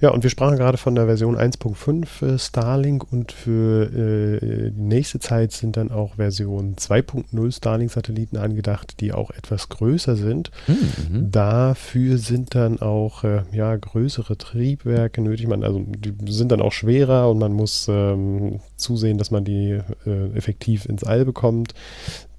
[0.00, 4.80] Ja, und wir sprachen gerade von der Version 1.5 für Starlink und für äh, die
[4.80, 10.50] nächste Zeit sind dann auch Version 2.0 Starlink-Satelliten angedacht, die auch etwas größer sind.
[10.66, 11.30] Mhm.
[11.30, 15.46] Dafür sind dann auch äh, ja, größere Triebwerke nötig.
[15.46, 19.80] Man, also die sind dann auch schwerer und man muss ähm, zusehen, dass man die
[20.06, 21.74] äh, effektiv ins All bekommt.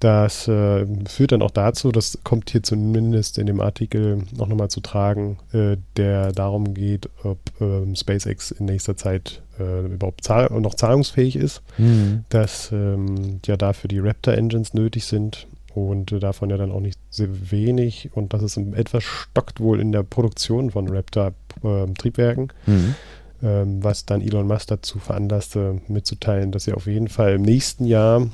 [0.00, 4.68] Das äh, führt dann auch dazu, das kommt hier zumindest in dem Artikel auch nochmal
[4.68, 10.50] zu tragen, äh, der darum geht, ob äh, SpaceX in nächster Zeit äh, überhaupt zahl
[10.60, 12.24] noch zahlungsfähig ist, mhm.
[12.28, 16.80] dass ähm, ja dafür die Raptor Engines nötig sind und äh, davon ja dann auch
[16.80, 22.52] nicht sehr wenig und das ist etwas stockt wohl in der Produktion von Raptor-Triebwerken.
[22.66, 22.94] Äh, mhm.
[23.42, 27.86] ähm, was dann Elon Musk dazu veranlasste, mitzuteilen, dass sie auf jeden Fall im nächsten
[27.86, 28.28] Jahr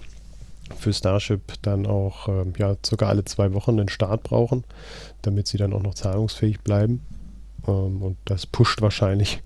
[0.76, 4.64] für Starship dann auch äh, ja, circa alle zwei Wochen einen Start brauchen,
[5.22, 7.02] damit sie dann auch noch zahlungsfähig bleiben.
[7.66, 9.42] Ähm, und das pusht wahrscheinlich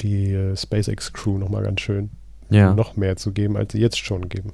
[0.00, 2.10] die äh, SpaceX-Crew nochmal ganz schön,
[2.50, 2.74] ja.
[2.74, 4.52] noch mehr zu geben, als sie jetzt schon geben.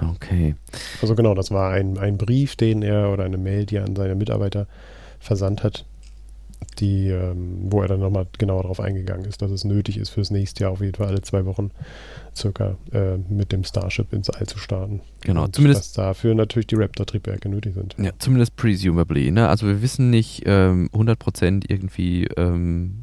[0.00, 0.56] Okay.
[1.00, 3.96] Also genau, das war ein, ein Brief, den er oder eine Mail, die er an
[3.96, 4.66] seine Mitarbeiter
[5.20, 5.84] versandt hat,
[6.78, 10.30] die, ähm, wo er dann nochmal genauer darauf eingegangen ist, dass es nötig ist, fürs
[10.30, 11.70] nächste Jahr auf jeden Fall alle zwei Wochen
[12.36, 15.00] circa äh, mit dem Starship ins All zu starten.
[15.22, 15.80] Genau, Und zumindest.
[15.80, 17.96] Dass dafür natürlich die Raptor-Triebwerke nötig sind.
[17.98, 19.30] Ja, zumindest presumably.
[19.30, 19.48] Ne?
[19.48, 23.02] Also wir wissen nicht ähm, 100% irgendwie, ähm,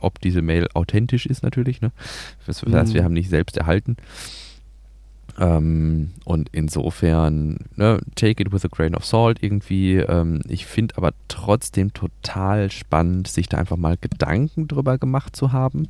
[0.00, 1.80] ob diese Mail authentisch ist natürlich.
[1.80, 1.92] Ne?
[2.46, 2.94] Das heißt, mhm.
[2.94, 3.96] wir haben nicht selbst erhalten.
[5.38, 9.96] Ähm, und insofern, ne, take it with a grain of salt irgendwie.
[9.96, 15.52] Ähm, ich finde aber trotzdem total spannend, sich da einfach mal Gedanken drüber gemacht zu
[15.52, 15.88] haben.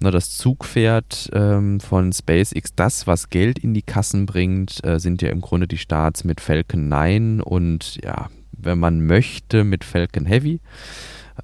[0.00, 5.22] Ne, das Zugpferd ähm, von SpaceX, das, was Geld in die Kassen bringt, äh, sind
[5.22, 10.26] ja im Grunde die Starts mit Falcon 9 und ja, wenn man möchte, mit Falcon
[10.26, 10.60] Heavy.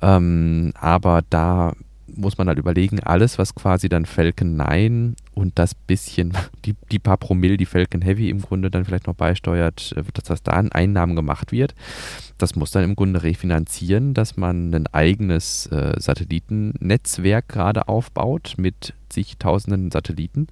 [0.03, 1.73] Ähm, aber da
[2.15, 6.33] muss man halt überlegen, alles, was quasi dann Falcon 9 und das bisschen,
[6.65, 10.25] die, die paar Promille, die Falcon Heavy im Grunde dann vielleicht noch beisteuert, äh, dass
[10.25, 11.75] das da an Einnahmen gemacht wird,
[12.39, 18.95] das muss dann im Grunde refinanzieren, dass man ein eigenes äh, Satellitennetzwerk gerade aufbaut mit
[19.09, 20.49] zigtausenden Satelliten.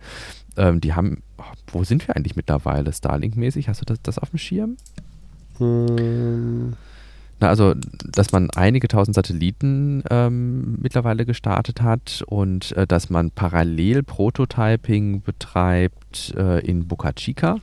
[0.56, 1.22] Ähm, die haben,
[1.66, 3.68] wo sind wir eigentlich mittlerweile, Starlink-mäßig?
[3.68, 4.76] Hast du das, das auf dem Schirm?
[5.58, 6.74] Hm.
[7.40, 7.74] Na, also,
[8.10, 15.22] dass man einige tausend Satelliten ähm, mittlerweile gestartet hat und äh, dass man parallel Prototyping
[15.22, 17.58] betreibt äh, in Boca Chica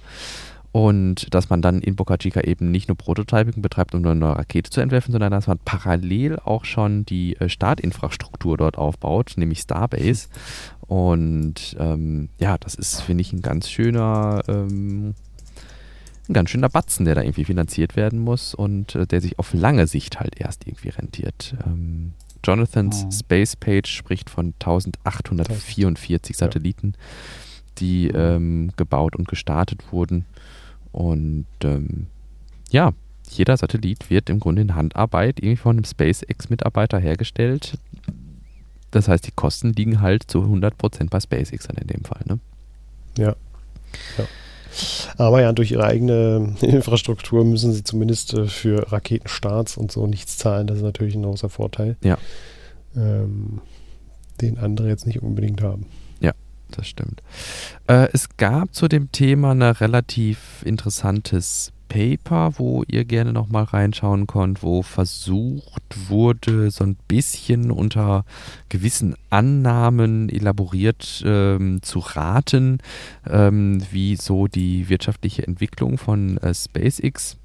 [0.72, 4.38] und dass man dann in Boca Chica eben nicht nur Prototyping betreibt, um eine neue
[4.38, 9.60] Rakete zu entwerfen, sondern dass man parallel auch schon die äh, Startinfrastruktur dort aufbaut, nämlich
[9.60, 10.28] Starbase.
[10.88, 15.16] Und ähm, ja, das ist, finde ich, ein ganz schöner ähm,
[16.32, 19.54] ein ganz schöner Batzen, der da irgendwie finanziert werden muss und äh, der sich auf
[19.54, 21.56] lange Sicht halt erst irgendwie rentiert.
[21.66, 22.14] Ähm,
[22.44, 23.12] Jonathans oh.
[23.12, 26.94] Space Page spricht von 1844 Satelliten,
[27.78, 30.26] die ähm, gebaut und gestartet wurden.
[30.92, 32.08] Und ähm,
[32.72, 32.94] ja,
[33.30, 37.78] jeder Satellit wird im Grunde in Handarbeit irgendwie von einem SpaceX-Mitarbeiter hergestellt.
[38.90, 42.22] Das heißt, die Kosten liegen halt zu 100% bei SpaceX dann in dem Fall.
[42.26, 42.40] Ne?
[43.18, 43.36] Ja.
[44.18, 44.26] ja.
[45.18, 50.38] Aber ja, durch ihre eigene Infrastruktur müssen sie zumindest äh, für Raketenstarts und so nichts
[50.38, 50.68] zahlen.
[50.68, 51.98] Das ist natürlich ein großer Vorteil.
[52.04, 52.18] Ja.
[52.96, 53.62] Ähm,
[54.42, 55.86] den andere jetzt nicht unbedingt haben.
[56.20, 56.34] Ja,
[56.72, 57.22] das stimmt.
[57.88, 63.64] Äh, es gab zu dem Thema ein relativ interessantes Paper, wo ihr gerne noch mal
[63.64, 68.24] reinschauen könnt, wo versucht wurde, so ein bisschen unter
[68.70, 72.78] gewissen Annahmen elaboriert ähm, zu raten,
[73.30, 77.36] ähm, wie so die wirtschaftliche Entwicklung von äh, SpaceX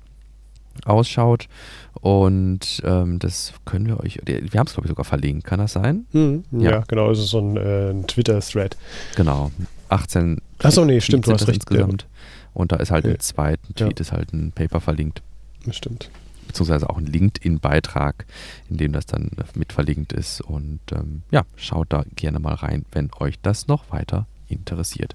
[0.84, 1.48] ausschaut.
[1.94, 5.72] Und ähm, das können wir euch, wir haben es glaube ich sogar verlinkt, kann das
[5.72, 6.06] sein?
[6.12, 6.70] Hm, ja.
[6.70, 6.84] ja.
[6.86, 8.76] genau, es ist so ein, äh, ein Twitter-Thread.
[9.16, 9.50] Genau,
[9.88, 11.64] 18 Achso, nee, stimmt, du hast recht.
[11.68, 12.02] Insgesamt.
[12.02, 12.08] Ja.
[12.56, 13.12] Und da ist halt okay.
[13.12, 14.00] im zweiten Tweet ja.
[14.00, 15.22] ist halt ein Paper verlinkt.
[15.66, 16.10] Das stimmt.
[16.46, 18.24] Beziehungsweise auch ein LinkedIn-Beitrag,
[18.70, 20.40] in dem das dann mit verlinkt ist.
[20.40, 25.14] Und ähm, ja, schaut da gerne mal rein, wenn euch das noch weiter interessiert.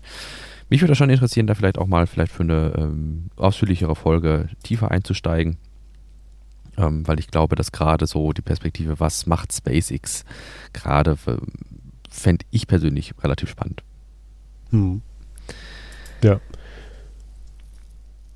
[0.70, 4.92] Mich würde schon interessieren, da vielleicht auch mal vielleicht für eine ähm, ausführlichere Folge tiefer
[4.92, 5.58] einzusteigen.
[6.78, 10.26] Ähm, weil ich glaube, dass gerade so die Perspektive, was macht SpaceX
[10.74, 11.18] gerade,
[12.08, 13.82] fände ich persönlich relativ spannend.
[14.70, 15.02] Hm.
[16.24, 16.40] Ja.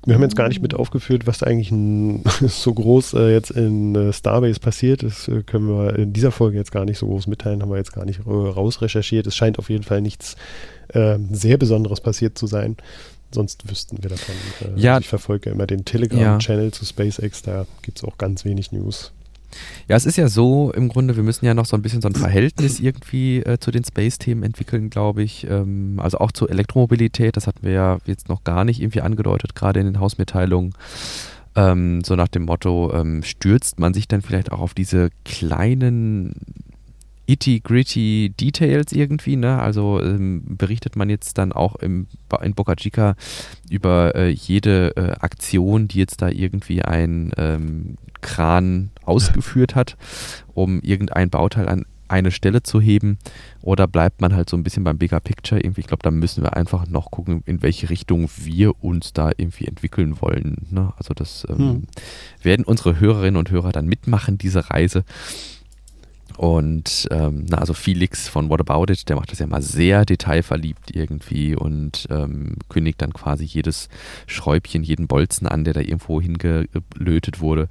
[0.06, 1.70] Wir haben jetzt gar nicht mit aufgeführt, was eigentlich
[2.48, 5.02] so groß äh, jetzt in äh, Starbase passiert.
[5.02, 7.76] Das äh, können wir in dieser Folge jetzt gar nicht so groß mitteilen, haben wir
[7.76, 9.26] jetzt gar nicht äh, rausrecherchiert.
[9.26, 10.36] Es scheint auf jeden Fall nichts
[10.94, 12.76] ähm, sehr Besonderes passiert zu sein.
[13.32, 14.34] Sonst wüssten wir davon.
[14.62, 14.98] Äh, ja.
[14.98, 16.72] Ich verfolge immer den Telegram-Channel ja.
[16.72, 19.12] zu SpaceX, da gibt es auch ganz wenig News.
[19.88, 22.08] Ja, es ist ja so, im Grunde, wir müssen ja noch so ein bisschen so
[22.08, 25.46] ein Verhältnis irgendwie äh, zu den Space-Themen entwickeln, glaube ich.
[25.48, 29.54] Ähm, also auch zur Elektromobilität, das hatten wir ja jetzt noch gar nicht irgendwie angedeutet,
[29.54, 30.74] gerade in den Hausmitteilungen.
[31.54, 36.34] Ähm, so nach dem Motto, ähm, stürzt man sich dann vielleicht auch auf diese kleinen
[37.26, 39.58] itty-gritty Details irgendwie, ne?
[39.60, 42.06] Also ähm, berichtet man jetzt dann auch im,
[42.42, 43.16] in Boca Chica
[43.68, 49.96] über äh, jede äh, Aktion, die jetzt da irgendwie ein ähm, Kran ausgeführt hat,
[50.54, 53.18] um irgendein Bauteil an eine Stelle zu heben
[53.62, 55.80] oder bleibt man halt so ein bisschen beim Bigger Picture irgendwie?
[55.80, 59.66] Ich glaube, da müssen wir einfach noch gucken, in welche Richtung wir uns da irgendwie
[59.66, 60.66] entwickeln wollen.
[60.70, 60.92] Ne?
[60.96, 61.82] Also das ähm, hm.
[62.42, 65.04] werden unsere Hörerinnen und Hörer dann mitmachen, diese Reise.
[66.36, 70.04] Und ähm, na, also Felix von What About It, der macht das ja mal sehr
[70.04, 73.88] detailverliebt irgendwie und ähm, kündigt dann quasi jedes
[74.26, 77.68] Schräubchen, jeden Bolzen an, der da irgendwo hingelötet wurde.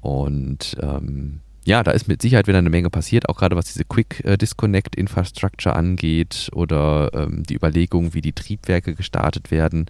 [0.00, 3.84] Und ähm, ja, da ist mit Sicherheit wieder eine Menge passiert, auch gerade was diese
[3.84, 9.86] Quick äh, Disconnect Infrastructure angeht oder ähm, die Überlegung, wie die Triebwerke gestartet werden,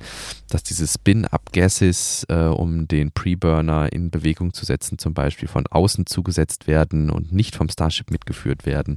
[0.49, 6.07] dass diese Spin-Up-Gases, äh, um den Preburner in Bewegung zu setzen, zum Beispiel von außen
[6.07, 8.97] zugesetzt werden und nicht vom Starship mitgeführt werden.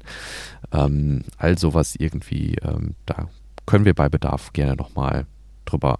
[0.72, 3.28] Ähm, all sowas irgendwie, ähm, da
[3.66, 5.26] können wir bei Bedarf gerne nochmal
[5.66, 5.98] drüber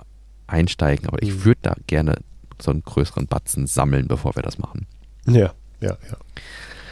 [0.48, 1.44] einsteigen, aber ich mhm.
[1.44, 2.16] würde da gerne
[2.58, 4.88] so einen größeren Batzen sammeln, bevor wir das machen.
[5.28, 6.18] Ja, ja, ja.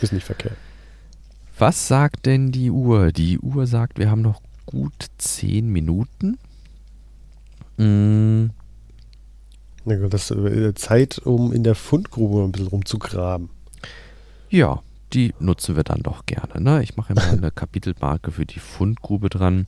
[0.02, 0.58] Ist nicht verkehrt.
[1.58, 3.12] Was sagt denn die Uhr?
[3.12, 6.38] Die Uhr sagt, wir haben noch gut zehn Minuten.
[7.78, 8.52] Mm.
[9.86, 13.50] Das ist äh, Zeit, um in der Fundgrube ein bisschen rumzugraben.
[14.50, 14.82] Ja,
[15.14, 16.62] die nutzen wir dann doch gerne.
[16.62, 16.84] Ne?
[16.84, 19.66] Ich mache immer eine Kapitelmarke für die Fundgrube dran.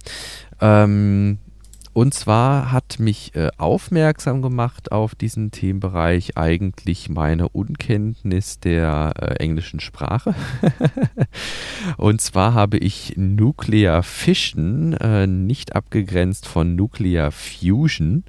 [0.59, 1.39] Ähm,
[1.99, 9.43] und zwar hat mich äh, aufmerksam gemacht auf diesen Themenbereich eigentlich meine Unkenntnis der äh,
[9.43, 10.33] englischen Sprache.
[11.97, 18.23] und zwar habe ich Nuclear Fission äh, nicht abgegrenzt von Nuclear Fusion.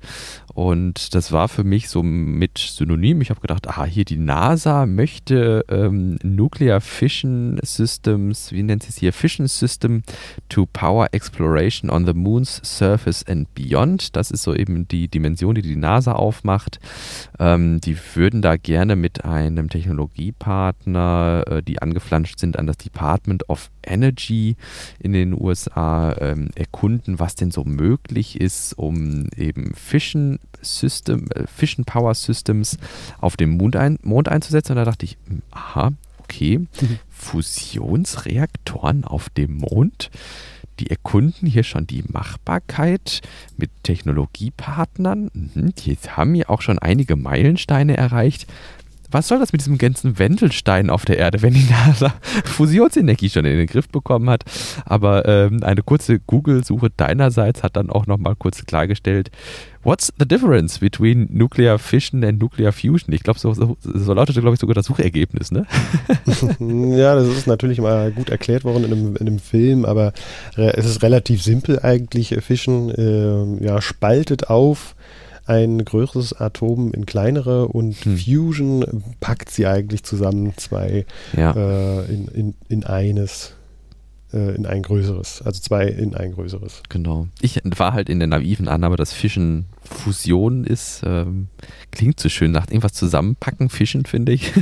[0.55, 3.21] Und das war für mich so mit Synonym.
[3.21, 8.89] Ich habe gedacht, ah, hier die NASA möchte ähm, Nuclear Fission Systems, wie nennt sie
[8.89, 10.03] es hier, Fission System
[10.49, 14.17] to Power Exploration on the Moon's Surface and Beyond.
[14.17, 16.81] Das ist so eben die Dimension, die die NASA aufmacht.
[17.39, 23.49] Ähm, die würden da gerne mit einem Technologiepartner, äh, die angeflanscht sind an das Department
[23.49, 24.57] of Energy
[24.99, 31.47] in den USA, ähm, erkunden, was denn so möglich ist, um eben Fission System, äh,
[31.47, 32.79] Fission Power Systems
[33.21, 34.73] auf dem Mond, ein, Mond einzusetzen.
[34.73, 36.99] Und da dachte ich, hm, aha, okay, mhm.
[37.09, 40.11] Fusionsreaktoren auf dem Mond
[40.81, 43.21] die erkunden hier schon die Machbarkeit
[43.57, 45.31] mit Technologiepartnern.
[45.33, 48.47] Mhm, die haben ja auch schon einige Meilensteine erreicht
[49.11, 52.13] was soll das mit diesem ganzen Wendelstein auf der Erde, wenn die NASA
[52.45, 54.45] Fusionsenergie schon in den Griff bekommen hat?
[54.85, 59.31] Aber ähm, eine kurze Google-Suche deinerseits hat dann auch nochmal kurz klargestellt,
[59.83, 63.15] what's the difference between Nuclear Fission and Nuclear Fusion?
[63.15, 65.67] Ich glaube, so, so, so lautete, glaube ich, sogar das Suchergebnis, ne?
[66.97, 70.13] ja, das ist natürlich mal gut erklärt worden in einem, in einem Film, aber
[70.57, 72.37] es ist relativ simpel eigentlich.
[72.41, 74.95] Fission äh, ja, spaltet auf
[75.51, 78.17] ein größeres Atom in kleinere und hm.
[78.17, 81.53] Fusion packt sie eigentlich zusammen, zwei ja.
[81.53, 83.55] äh, in, in, in eines
[84.33, 86.85] äh, in ein größeres, also zwei in ein größeres.
[86.89, 87.27] Genau.
[87.41, 91.03] Ich war halt in der naiven Annahme, dass Fischen Fusion ist.
[91.05, 91.49] Ähm,
[91.91, 94.53] klingt so schön nach irgendwas zusammenpacken, Fischen, finde ich.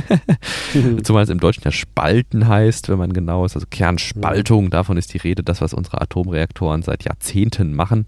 [1.03, 3.55] Zumal es im Deutschen ja Spalten heißt, wenn man genau ist.
[3.55, 4.69] Also Kernspaltung, ja.
[4.71, 8.07] davon ist die Rede, das, was unsere Atomreaktoren seit Jahrzehnten machen.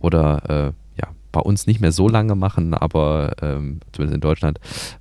[0.00, 0.85] Oder äh,
[1.32, 4.60] bei uns nicht mehr so lange machen, aber ähm, zumindest in Deutschland,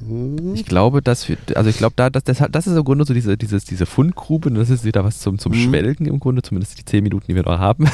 [0.06, 0.54] Mhm.
[0.54, 3.14] Ich glaube, dass wir, also ich glaube, da, das, das, das ist im Grunde so
[3.14, 5.56] diese, dieses, diese Fundgrube, das ist wieder was zum, zum mhm.
[5.56, 7.88] Schwelgen im Grunde, zumindest die zehn Minuten, die wir noch haben.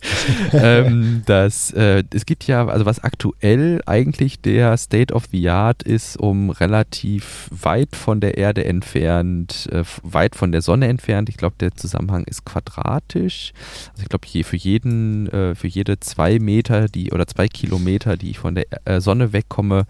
[0.52, 5.82] ähm, das, äh, es gibt ja, also was aktuell eigentlich der State of the Art
[5.82, 11.28] ist, um relativ weit von der Erde entfernt, äh, weit von der Sonne entfernt.
[11.28, 13.52] Ich glaube, der Zusammenhang ist quadratisch.
[13.92, 18.16] Also ich glaube, je, für jeden, äh, für jede zwei Meter, die oder zwei Kilometer,
[18.16, 19.86] die ich von der äh, Sonne wegkomme,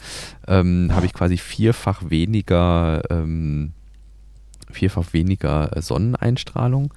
[0.49, 3.73] ähm, habe ich quasi vierfach weniger, ähm,
[4.71, 6.93] vierfach weniger äh, Sonneneinstrahlung.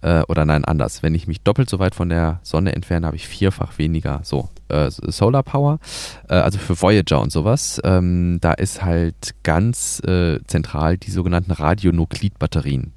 [0.00, 1.02] Äh, oder nein, anders.
[1.02, 4.48] Wenn ich mich doppelt so weit von der Sonne entferne, habe ich vierfach weniger so
[4.68, 5.80] äh, Solar Power.
[6.28, 7.78] Äh, also für Voyager und sowas.
[7.84, 12.94] Ähm, da ist halt ganz äh, zentral die sogenannten Radionuklidbatterien.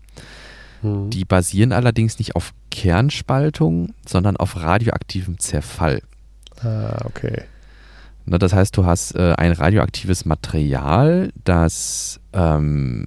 [0.81, 1.09] Mhm.
[1.09, 6.01] Die basieren allerdings nicht auf Kernspaltung, sondern auf radioaktivem Zerfall.
[6.63, 7.43] Ah, okay.
[8.27, 13.05] Na, das heißt, du hast äh, ein radioaktives Material, das ähm,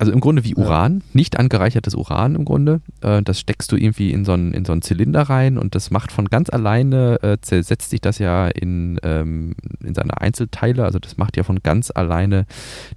[0.00, 1.04] also im Grunde wie Uran, ja.
[1.12, 2.80] nicht angereichertes Uran im Grunde.
[3.02, 5.90] Äh, das steckst du irgendwie in so, einen, in so einen Zylinder rein und das
[5.90, 9.54] macht von ganz alleine, äh, zersetzt sich das ja in, ähm,
[9.84, 10.86] in seine Einzelteile.
[10.86, 12.46] Also das macht ja von ganz alleine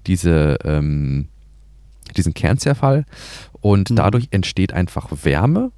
[0.07, 1.28] diese, ähm,
[2.15, 3.05] diesen Kernzerfall
[3.59, 3.95] und mhm.
[3.97, 5.71] dadurch entsteht einfach Wärme.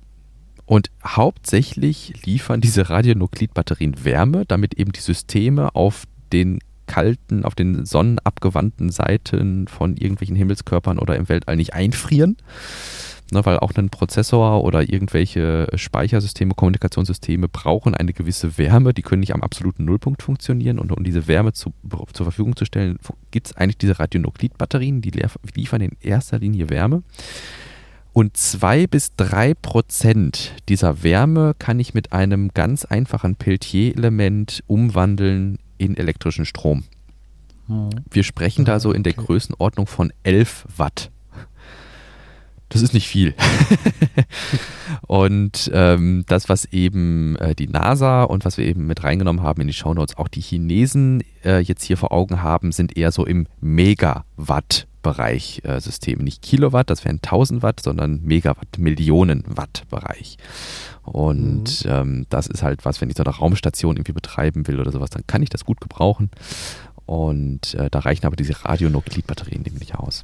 [0.66, 7.86] Und hauptsächlich liefern diese Radionuklidbatterien Wärme, damit eben die Systeme auf den kalten, auf den
[7.86, 12.38] sonnenabgewandten Seiten von irgendwelchen Himmelskörpern oder im Weltall nicht einfrieren.
[13.32, 19.22] Ne, weil auch ein Prozessor oder irgendwelche Speichersysteme, Kommunikationssysteme brauchen eine gewisse Wärme, die können
[19.22, 20.78] nicht am absoluten Nullpunkt funktionieren.
[20.78, 21.74] Und um diese Wärme zu,
[22.14, 23.00] zur Verfügung zu stellen,
[23.32, 25.12] gibt es eigentlich diese Radionuklidbatterien, die
[25.56, 27.02] liefern in erster Linie Wärme.
[28.16, 35.60] Und zwei bis drei Prozent dieser Wärme kann ich mit einem ganz einfachen Peltier-Element umwandeln
[35.78, 36.86] in elektrischen Strom.
[37.68, 37.90] Mhm.
[38.10, 41.12] Wir sprechen da so in der Größenordnung von 11 Watt.
[42.70, 43.36] Das ist nicht viel.
[45.08, 49.60] und ähm, das, was eben äh, die NASA und was wir eben mit reingenommen haben
[49.60, 53.26] in die Shownotes, auch die Chinesen äh, jetzt hier vor Augen haben, sind eher so
[53.26, 56.24] im Megawatt Bereich äh, System.
[56.24, 60.38] Nicht Kilowatt, das wären 1000 Watt, sondern Megawatt, Millionen Watt Bereich.
[61.04, 61.92] Und mhm.
[61.92, 65.12] ähm, das ist halt was, wenn ich so eine Raumstation irgendwie betreiben will oder sowas,
[65.12, 66.32] dann kann ich das gut gebrauchen.
[67.06, 70.24] Und äh, da reichen aber diese Radionuklidbatterien nämlich aus.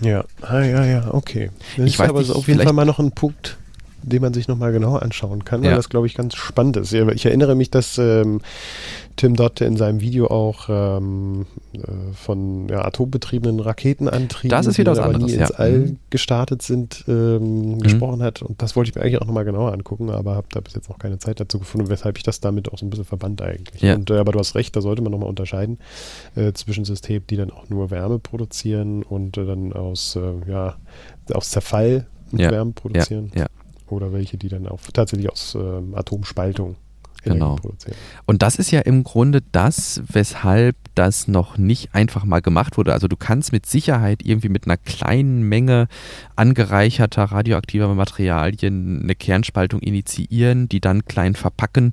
[0.00, 1.50] Ja, ah, ja, ja, okay.
[1.76, 3.58] Das ich ist weiß aber nicht, auf jeden Fall mal noch ein Punkt,
[4.02, 5.76] den man sich nochmal genauer anschauen kann, weil ja.
[5.76, 6.92] das, glaube ich, ganz spannend ist.
[6.92, 8.40] Ich erinnere mich, dass ähm,
[9.16, 11.78] Tim Dotte in seinem Video auch ähm, äh,
[12.14, 15.98] von ja, atombetriebenen Raketenantrieben, das ist wieder die was anderes, nie ins All mhm.
[16.10, 17.78] gestartet sind, ähm, mhm.
[17.80, 18.42] gesprochen hat.
[18.42, 20.88] Und das wollte ich mir eigentlich auch nochmal genauer angucken, aber habe da bis jetzt
[20.88, 23.82] noch keine Zeit dazu gefunden, weshalb ich das damit auch so ein bisschen verband eigentlich.
[23.82, 23.96] Ja.
[23.96, 25.78] Und, äh, aber du hast recht, da sollte man nochmal unterscheiden
[26.36, 30.76] äh, zwischen Systemen, die dann auch nur Wärme produzieren und äh, dann aus, äh, ja,
[31.32, 32.50] aus Zerfall ja.
[32.50, 33.32] Wärme produzieren.
[33.34, 33.46] Ja.
[33.90, 36.76] Oder welche, die dann auch tatsächlich aus ähm, Atomspaltung
[37.22, 37.56] genau.
[37.56, 37.96] produzieren.
[38.26, 42.92] Und das ist ja im Grunde das, weshalb das noch nicht einfach mal gemacht wurde.
[42.92, 45.88] Also du kannst mit Sicherheit irgendwie mit einer kleinen Menge
[46.36, 51.92] angereicherter radioaktiver Materialien eine Kernspaltung initiieren, die dann klein verpacken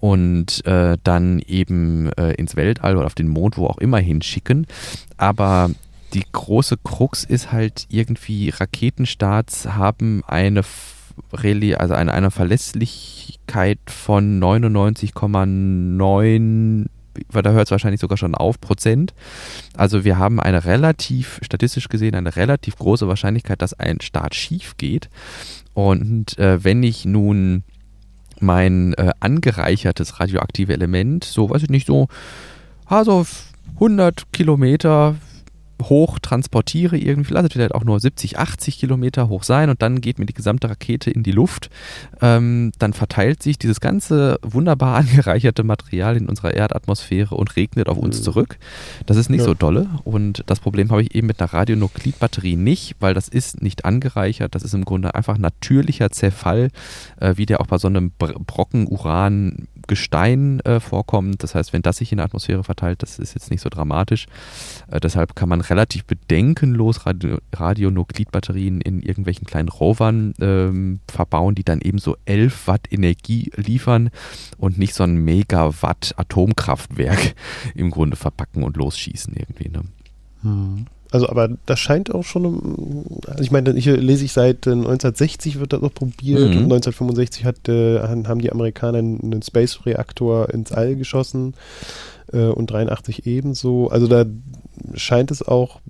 [0.00, 4.66] und äh, dann eben äh, ins Weltall oder auf den Mond, wo auch immer hinschicken.
[5.16, 5.70] Aber
[6.12, 10.62] die große Krux ist halt irgendwie, Raketenstarts haben eine
[11.32, 16.86] also eine, eine Verlässlichkeit von 99,9
[17.30, 19.14] da hört es wahrscheinlich sogar schon auf, Prozent.
[19.76, 24.76] Also wir haben eine relativ, statistisch gesehen, eine relativ große Wahrscheinlichkeit, dass ein Start schief
[24.76, 25.08] geht.
[25.74, 27.62] Und äh, wenn ich nun
[28.40, 32.08] mein äh, angereichertes radioaktive Element, so weiß ich nicht, so,
[32.86, 33.26] also
[33.74, 35.16] 100 Kilometer
[35.88, 40.00] hoch transportiere irgendwie, lasse es vielleicht auch nur 70, 80 Kilometer hoch sein und dann
[40.00, 41.70] geht mir die gesamte Rakete in die Luft,
[42.20, 47.98] ähm, dann verteilt sich dieses ganze wunderbar angereicherte Material in unserer Erdatmosphäre und regnet auf
[47.98, 48.22] uns mhm.
[48.24, 48.58] zurück.
[49.06, 49.46] Das ist nicht ja.
[49.46, 53.62] so dolle und das Problem habe ich eben mit einer Radionuklidbatterie nicht, weil das ist
[53.62, 56.70] nicht angereichert, das ist im Grunde einfach natürlicher Zerfall,
[57.20, 61.42] äh, wie der auch bei so einem Brocken Uran Gestein äh, vorkommt.
[61.42, 64.26] Das heißt, wenn das sich in der Atmosphäre verteilt, das ist jetzt nicht so dramatisch.
[64.90, 71.64] Äh, deshalb kann man relativ bedenkenlos Radio Radionuklidbatterien in irgendwelchen kleinen Rovern ähm, verbauen, die
[71.64, 74.10] dann eben so 11 Watt Energie liefern
[74.56, 77.34] und nicht so ein Megawatt Atomkraftwerk
[77.74, 79.68] im Grunde verpacken und losschießen irgendwie.
[79.68, 79.82] Ne?
[80.42, 80.86] Hm.
[81.10, 85.60] Also, aber das scheint auch schon, also ich meine, hier lese ich seit 1960 äh,
[85.60, 86.56] wird das noch probiert mhm.
[86.56, 91.54] und 1965 hat, äh, haben die Amerikaner einen Space-Reaktor ins All geschossen
[92.34, 93.88] äh, und 83 ebenso.
[93.88, 94.26] Also da
[94.94, 95.80] scheint es auch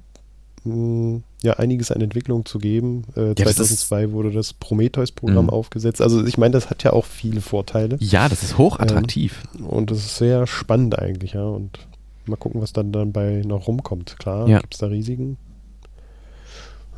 [0.64, 3.04] mh, hm, ja einiges an Entwicklung zu geben.
[3.16, 5.50] Äh, ja, 2002 wurde das Prometheus-Programm mhm.
[5.50, 6.00] aufgesetzt.
[6.00, 7.96] Also ich meine, das hat ja auch viele Vorteile.
[8.00, 9.42] Ja, das ist hochattraktiv.
[9.58, 11.44] Ähm, und das ist sehr spannend eigentlich, ja.
[11.44, 11.78] Und
[12.26, 14.16] Mal gucken, was dann dabei noch rumkommt.
[14.18, 14.60] Klar, ja.
[14.60, 15.36] gibt es da Risiken.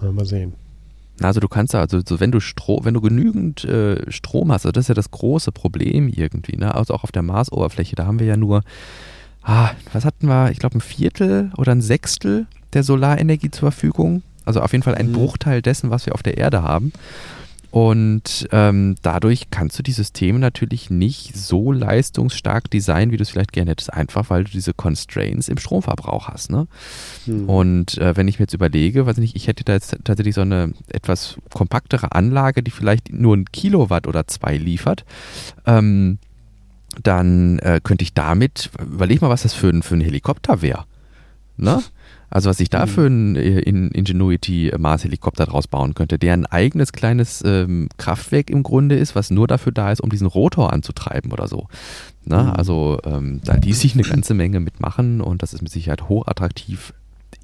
[0.01, 0.53] Mal sehen.
[1.21, 4.67] Also du kannst da, also so wenn du Strom, wenn du genügend äh, Strom hast,
[4.67, 6.75] also das ist ja das große Problem irgendwie, ne?
[6.75, 8.63] Also auch auf der Marsoberfläche, da haben wir ja nur,
[9.47, 14.23] ah, was hatten wir, ich glaube ein Viertel oder ein Sechstel der Solarenergie zur Verfügung.
[14.45, 15.15] Also auf jeden Fall ein mhm.
[15.15, 16.93] Bruchteil dessen, was wir auf der Erde haben.
[17.71, 23.29] Und ähm, dadurch kannst du die Systeme natürlich nicht so leistungsstark designen, wie du es
[23.29, 26.51] vielleicht gerne hättest, einfach weil du diese Constraints im Stromverbrauch hast.
[26.51, 26.69] Ne?
[27.27, 27.49] Mhm.
[27.49, 30.41] Und äh, wenn ich mir jetzt überlege, weiß nicht, ich hätte da jetzt tatsächlich so
[30.41, 35.05] eine etwas kompaktere Anlage, die vielleicht nur ein Kilowatt oder zwei liefert,
[35.67, 36.19] ähm,
[37.03, 40.85] dann äh, könnte ich damit, überleg mal, was das für ein, für ein Helikopter wäre.
[41.57, 41.83] Ne?
[42.29, 42.91] Also was ich da mhm.
[42.91, 48.51] für ein äh, Ingenuity Mars Helikopter draus bauen könnte, der ein eigenes kleines ähm, Kraftwerk
[48.51, 51.69] im Grunde ist, was nur dafür da ist, um diesen Rotor anzutreiben oder so.
[52.25, 52.51] Na, mhm.
[52.51, 56.93] Also ähm, da ließ sich eine ganze Menge mitmachen und das ist mit Sicherheit hochattraktiv,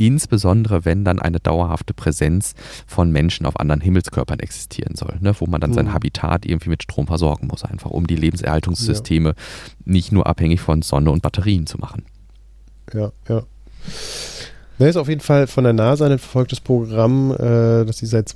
[0.07, 2.55] insbesondere wenn dann eine dauerhafte Präsenz
[2.87, 5.95] von Menschen auf anderen Himmelskörpern existieren soll, ne, wo man dann sein mhm.
[5.95, 9.35] Habitat irgendwie mit Strom versorgen muss, einfach um die Lebenserhaltungssysteme ja.
[9.85, 12.05] nicht nur abhängig von Sonne und Batterien zu machen.
[12.93, 13.43] Ja, ja.
[14.79, 18.29] Da ist auf jeden Fall von der NASA ein verfolgtes Programm, äh, das sie seit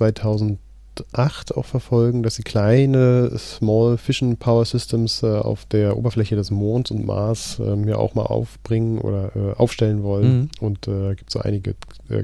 [0.97, 6.51] 2008 auch verfolgen, dass sie kleine Small Fission Power Systems äh, auf der Oberfläche des
[6.51, 10.37] Monds und Mars äh, ja auch mal aufbringen oder äh, aufstellen wollen.
[10.37, 10.49] Mhm.
[10.59, 11.71] Und äh, gibt so einige
[12.09, 12.23] äh,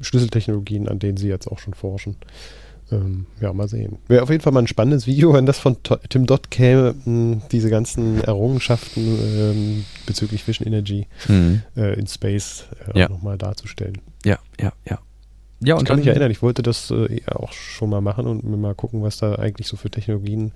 [0.00, 2.16] Schlüsseltechnologien, an denen sie jetzt auch schon forschen.
[2.90, 3.98] Ähm, ja, mal sehen.
[4.08, 5.76] Wäre auf jeden Fall mal ein spannendes Video, wenn das von
[6.08, 11.62] Tim Dodd käme, mh, diese ganzen Errungenschaften ähm, bezüglich Vision Energy mhm.
[11.76, 12.64] äh, in Space
[12.94, 13.08] äh, ja.
[13.10, 13.98] nochmal darzustellen.
[14.24, 14.98] Ja, ja, ja.
[15.60, 18.44] Ja, und ich kann mich erinnern, ich wollte das äh, auch schon mal machen und
[18.44, 20.52] mir mal gucken, was da eigentlich so für Technologien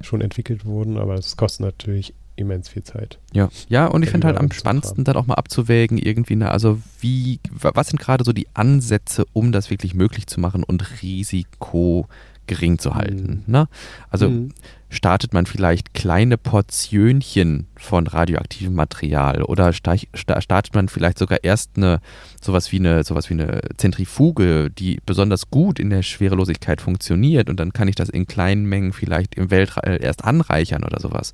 [0.00, 3.18] schon entwickelt wurden, aber es kostet natürlich immens viel Zeit.
[3.32, 6.80] Ja, ja, und ich finde halt am spannendsten dann auch mal abzuwägen, irgendwie, ne, also
[7.00, 12.06] wie, was sind gerade so die Ansätze, um das wirklich möglich zu machen und Risiko
[12.46, 13.44] gering zu halten.
[13.46, 13.52] Mhm.
[13.52, 13.68] Ne?
[14.10, 14.52] Also mhm
[14.94, 22.00] startet man vielleicht kleine Portionchen von radioaktivem Material oder startet man vielleicht sogar erst eine
[22.40, 27.58] sowas wie eine sowas wie eine Zentrifuge, die besonders gut in der Schwerelosigkeit funktioniert und
[27.58, 31.32] dann kann ich das in kleinen Mengen vielleicht im Weltall erst anreichern oder sowas.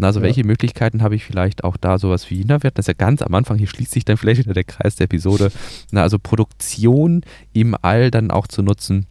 [0.00, 0.24] Also ja.
[0.24, 3.22] welche Möglichkeiten habe ich vielleicht auch da sowas wie, na, wir hatten das ja ganz
[3.22, 5.52] am Anfang, hier schließt sich dann vielleicht wieder der Kreis der Episode,
[5.90, 7.22] na, also Produktion
[7.52, 9.06] im All dann auch zu nutzen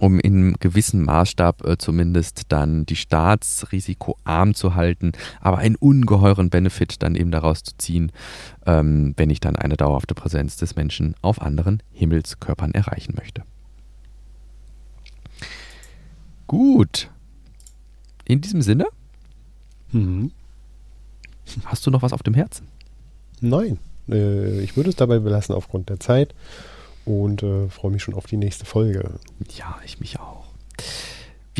[0.00, 6.48] um in gewissem Maßstab äh, zumindest dann die Staatsrisiko arm zu halten, aber einen ungeheuren
[6.48, 8.10] Benefit dann eben daraus zu ziehen,
[8.64, 13.42] ähm, wenn ich dann eine dauerhafte Präsenz des Menschen auf anderen Himmelskörpern erreichen möchte.
[16.46, 17.10] Gut.
[18.24, 18.86] In diesem Sinne,
[19.92, 20.30] mhm.
[21.66, 22.68] hast du noch was auf dem Herzen?
[23.42, 23.78] Nein,
[24.08, 26.34] äh, ich würde es dabei belassen aufgrund der Zeit
[27.04, 29.18] und äh, freue mich schon auf die nächste Folge.
[29.56, 30.46] Ja, ich mich auch.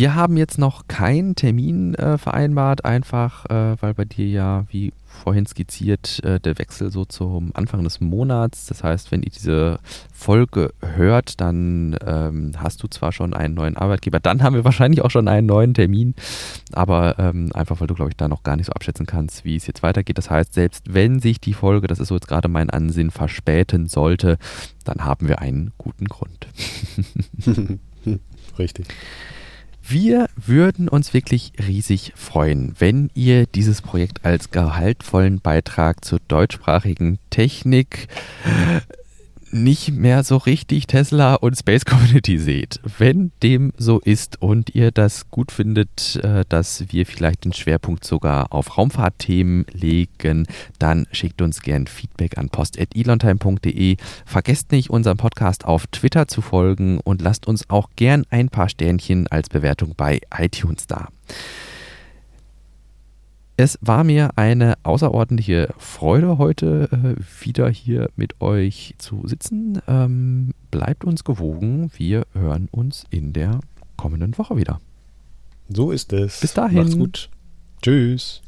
[0.01, 4.95] Wir haben jetzt noch keinen Termin äh, vereinbart, einfach äh, weil bei dir ja, wie
[5.05, 8.65] vorhin skizziert, äh, der Wechsel so zum Anfang des Monats.
[8.65, 9.79] Das heißt, wenn ihr diese
[10.11, 15.03] Folge hört, dann ähm, hast du zwar schon einen neuen Arbeitgeber, dann haben wir wahrscheinlich
[15.03, 16.15] auch schon einen neuen Termin,
[16.73, 19.57] aber ähm, einfach weil du, glaube ich, da noch gar nicht so abschätzen kannst, wie
[19.57, 20.17] es jetzt weitergeht.
[20.17, 23.87] Das heißt, selbst wenn sich die Folge, das ist so jetzt gerade mein Ansinn, verspäten
[23.87, 24.39] sollte,
[24.83, 26.47] dann haben wir einen guten Grund.
[28.59, 28.87] Richtig.
[29.91, 37.19] Wir würden uns wirklich riesig freuen, wenn ihr dieses Projekt als gehaltvollen Beitrag zur deutschsprachigen
[37.31, 38.07] Technik
[39.53, 42.81] nicht mehr so richtig Tesla und Space Community seht.
[42.99, 48.05] Wenn dem so ist und ihr das gut findet, äh, dass wir vielleicht den Schwerpunkt
[48.05, 50.47] sogar auf Raumfahrtthemen legen,
[50.79, 53.97] dann schickt uns gern Feedback an post.elontime.de.
[54.25, 58.69] Vergesst nicht, unserem Podcast auf Twitter zu folgen und lasst uns auch gern ein paar
[58.69, 61.09] Sternchen als Bewertung bei iTunes da.
[63.63, 69.83] Es war mir eine außerordentliche Freude, heute äh, wieder hier mit euch zu sitzen.
[69.87, 71.91] Ähm, bleibt uns gewogen.
[71.95, 73.61] Wir hören uns in der
[73.99, 74.81] kommenden Woche wieder.
[75.69, 76.41] So ist es.
[76.41, 76.79] Bis dahin.
[76.79, 77.29] Macht's gut.
[77.83, 78.41] Tschüss.